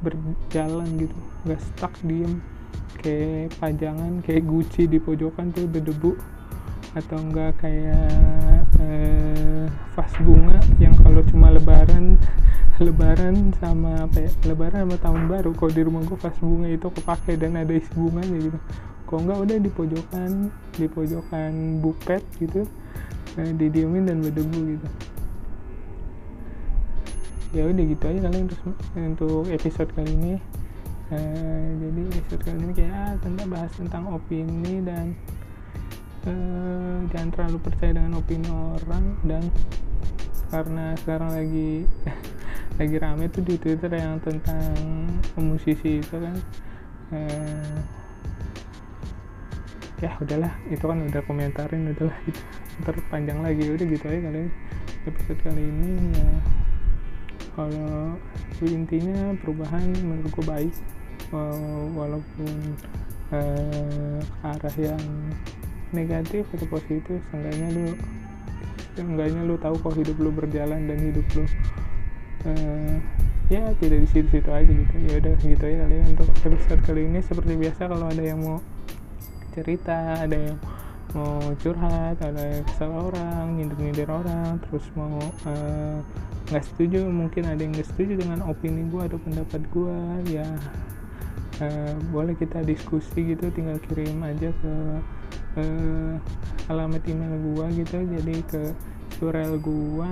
berjalan 0.00 0.88
gitu. 0.96 1.16
Nggak 1.44 1.60
stuck 1.60 1.94
diem 2.04 2.40
kayak 3.00 3.56
pajangan 3.56 4.20
kayak 4.20 4.44
guci 4.44 4.84
di 4.84 5.00
pojokan 5.00 5.52
tuh 5.56 5.64
berdebu 5.64 6.16
atau 6.90 7.18
enggak 7.22 7.54
kayak 7.62 8.66
uh, 8.82 9.66
vas 9.94 10.14
bunga 10.20 10.58
yang 10.82 10.92
kalau 11.00 11.22
cuma 11.22 11.54
lebaran 11.54 12.18
lebaran 12.80 13.52
sama 13.60 14.08
apa 14.08 14.24
ya? 14.24 14.30
Lebaran 14.48 14.88
sama 14.88 14.96
tahun 14.96 15.22
baru. 15.28 15.50
Kalau 15.52 15.72
di 15.72 15.82
rumah 15.84 16.02
gue 16.08 16.16
vas 16.16 16.36
bunga 16.40 16.68
itu 16.72 16.88
kepake 16.88 17.36
dan 17.36 17.60
ada 17.60 17.72
isi 17.76 17.92
bunganya 17.92 18.36
gitu. 18.40 18.58
Kalau 19.04 19.20
enggak 19.26 19.38
udah 19.44 19.56
di 19.60 19.70
pojokan 19.70 20.30
di 20.80 20.86
pojokan 20.88 21.52
bupet 21.84 22.24
gitu. 22.40 22.64
Eh, 23.36 23.52
didiemin 23.54 24.08
dan 24.08 24.24
berdebu 24.24 24.60
gitu. 24.74 24.88
Ya 27.50 27.66
udah 27.66 27.84
gitu 27.84 28.04
aja 28.06 28.20
kali 28.30 28.38
untuk 28.48 28.60
untuk 28.96 29.44
episode 29.52 29.90
kali 29.92 30.10
ini. 30.16 30.34
Eh, 31.10 31.66
jadi 31.82 32.02
episode 32.16 32.42
kali 32.46 32.58
ini 32.64 32.72
kayak 32.72 32.94
ah, 32.94 33.14
tentang 33.18 33.48
bahas 33.50 33.72
tentang 33.74 34.04
opini 34.14 34.78
dan 34.86 35.18
eh, 36.24 36.96
jangan 37.10 37.28
terlalu 37.34 37.58
percaya 37.60 37.92
dengan 37.98 38.22
opini 38.22 38.46
orang 38.48 39.04
dan 39.26 39.42
karena 40.50 40.94
sekarang 41.02 41.30
lagi 41.34 41.86
lagi 42.80 42.96
rame 42.96 43.28
tuh 43.28 43.44
di 43.44 43.60
twitter 43.60 43.92
yang 43.92 44.16
tentang 44.24 44.72
musisi 45.36 46.00
itu 46.00 46.16
kan. 46.16 46.36
Eh, 47.12 47.76
ya 50.00 50.16
udahlah 50.16 50.56
itu 50.72 50.80
kan 50.80 50.96
udah 51.04 51.22
komentarin 51.28 51.92
udahlah 51.92 52.16
itu 52.24 52.40
ntar 52.80 52.96
panjang 53.12 53.44
lagi 53.44 53.68
udah 53.68 53.84
gitu 53.84 54.04
aja 54.08 54.20
kali 54.32 54.48
episode 55.04 55.40
kali 55.44 55.60
ini 55.60 56.16
ya. 56.16 56.32
Kalau 57.52 58.16
intinya 58.64 59.36
perubahan 59.44 59.84
menurut 60.00 60.32
baik 60.48 60.72
walaupun 61.92 62.74
ke 63.30 63.42
arah 64.42 64.76
yang 64.80 65.04
negatif 65.94 66.48
atau 66.56 66.66
positif 66.66 67.20
seenggaknya 67.30 67.68
lu 67.70 67.86
seenggaknya 68.98 69.42
lu 69.46 69.54
tahu 69.60 69.76
kok 69.78 69.94
hidup 70.00 70.16
lu 70.18 70.30
berjalan 70.34 70.88
dan 70.88 70.98
hidup 70.98 71.26
lu 71.38 71.44
uh, 72.46 72.94
ya 73.50 73.74
tidak 73.82 73.98
di 74.04 74.08
situ-situ 74.08 74.50
aja 74.50 74.70
gitu. 74.70 74.94
Ya 75.08 75.12
udah 75.18 75.34
gitu 75.42 75.64
ya 75.66 75.76
kali 75.84 75.94
ya 75.98 76.04
untuk 76.08 76.28
episode 76.46 76.82
kali 76.86 77.00
ini. 77.10 77.18
Seperti 77.20 77.52
biasa 77.58 77.90
kalau 77.90 78.06
ada 78.06 78.22
yang 78.22 78.40
mau 78.40 78.58
cerita 79.50 80.22
ada 80.22 80.36
yang 80.36 80.58
mau 81.10 81.42
curhat 81.58 82.22
ada 82.22 82.38
yang 82.38 82.62
kesal 82.70 83.10
orang 83.10 83.58
nyindir-nyindir 83.58 84.06
orang 84.06 84.62
terus 84.62 84.86
mau 84.94 85.18
nggak 86.46 86.62
uh, 86.62 86.66
setuju 86.70 87.02
mungkin 87.10 87.50
ada 87.50 87.58
yang 87.58 87.74
nggak 87.74 87.90
setuju 87.90 88.22
dengan 88.22 88.46
opini 88.46 88.86
gue 88.86 89.02
atau 89.10 89.18
pendapat 89.18 89.58
gue 89.74 89.98
ya 90.30 90.46
uh, 91.60 91.94
boleh 92.14 92.34
kita 92.38 92.62
diskusi 92.64 93.34
gitu. 93.34 93.50
Tinggal 93.50 93.82
kirim 93.90 94.22
aja 94.22 94.54
ke 94.54 94.74
uh, 95.58 96.14
alamat 96.70 97.02
email 97.10 97.34
gue 97.42 97.66
gitu. 97.84 97.98
Jadi 98.00 98.36
ke 98.46 98.62
surel 99.20 99.60
gua 99.60 100.08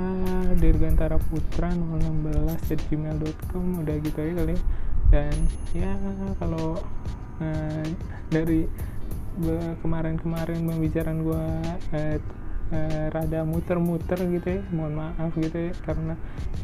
dirgantara 0.61 1.17
putra 1.33 1.73
016 1.73 2.69
at 2.69 2.81
gmail.com 2.93 3.65
udah 3.81 3.97
gitu 4.05 4.19
aja 4.21 4.35
kali 4.45 4.57
dan 5.09 5.37
ya 5.73 5.97
kalau 6.37 6.77
uh, 7.41 7.87
dari 8.29 8.69
kemarin-kemarin 9.81 10.67
pembicaraan 10.67 11.23
eh, 11.95 12.19
eh, 12.75 13.07
rada 13.15 13.47
muter-muter 13.47 14.19
gitu 14.35 14.59
ya 14.59 14.63
mohon 14.75 14.99
maaf 14.99 15.33
gitu 15.39 15.71
ya 15.71 15.73
karena 15.87 16.15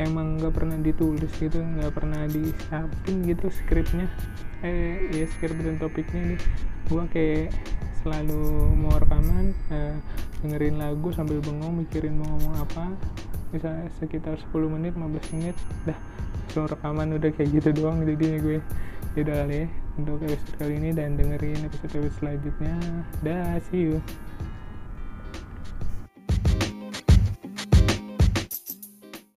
emang 0.03 0.43
nggak 0.43 0.53
pernah 0.53 0.77
ditulis 0.83 1.31
gitu 1.39 1.63
nggak 1.63 1.95
pernah 1.95 2.27
disiapin 2.27 3.17
gitu 3.31 3.47
skripnya. 3.49 4.11
Eh 4.67 5.07
ya 5.15 5.27
skrip 5.39 5.55
dan 5.63 5.79
topiknya 5.79 6.35
nih 6.35 6.41
gue 6.91 7.05
kayak 7.15 7.49
selalu 8.05 8.69
mau 8.77 8.93
rekaman 9.01 9.57
eh, 9.73 9.97
dengerin 10.45 10.77
lagu 10.77 11.09
sambil 11.17 11.41
bengong 11.41 11.81
mikirin 11.81 12.21
mau 12.21 12.29
ngomong 12.37 12.55
apa 12.61 12.93
misalnya 13.49 13.89
sekitar 13.97 14.37
10 14.53 14.69
menit 14.69 14.93
15 14.93 15.35
menit 15.41 15.57
dah. 15.89 15.97
Langsung 16.45 16.69
rekaman 16.69 17.17
udah 17.17 17.31
kayak 17.33 17.51
gitu 17.51 17.83
doang 17.83 18.05
jadi 18.05 18.39
gue 18.39 18.59
udah 19.15 19.37
kali 19.47 19.65
ya 19.65 19.67
untuk 19.95 20.19
episode 20.27 20.57
kali 20.59 20.75
ini 20.77 20.91
dan 20.93 21.17
dengerin 21.17 21.65
episode 21.65 21.91
episode 21.97 22.15
selanjutnya. 22.21 22.77
Dah 23.25 23.57
see 23.73 23.89
you 23.89 23.99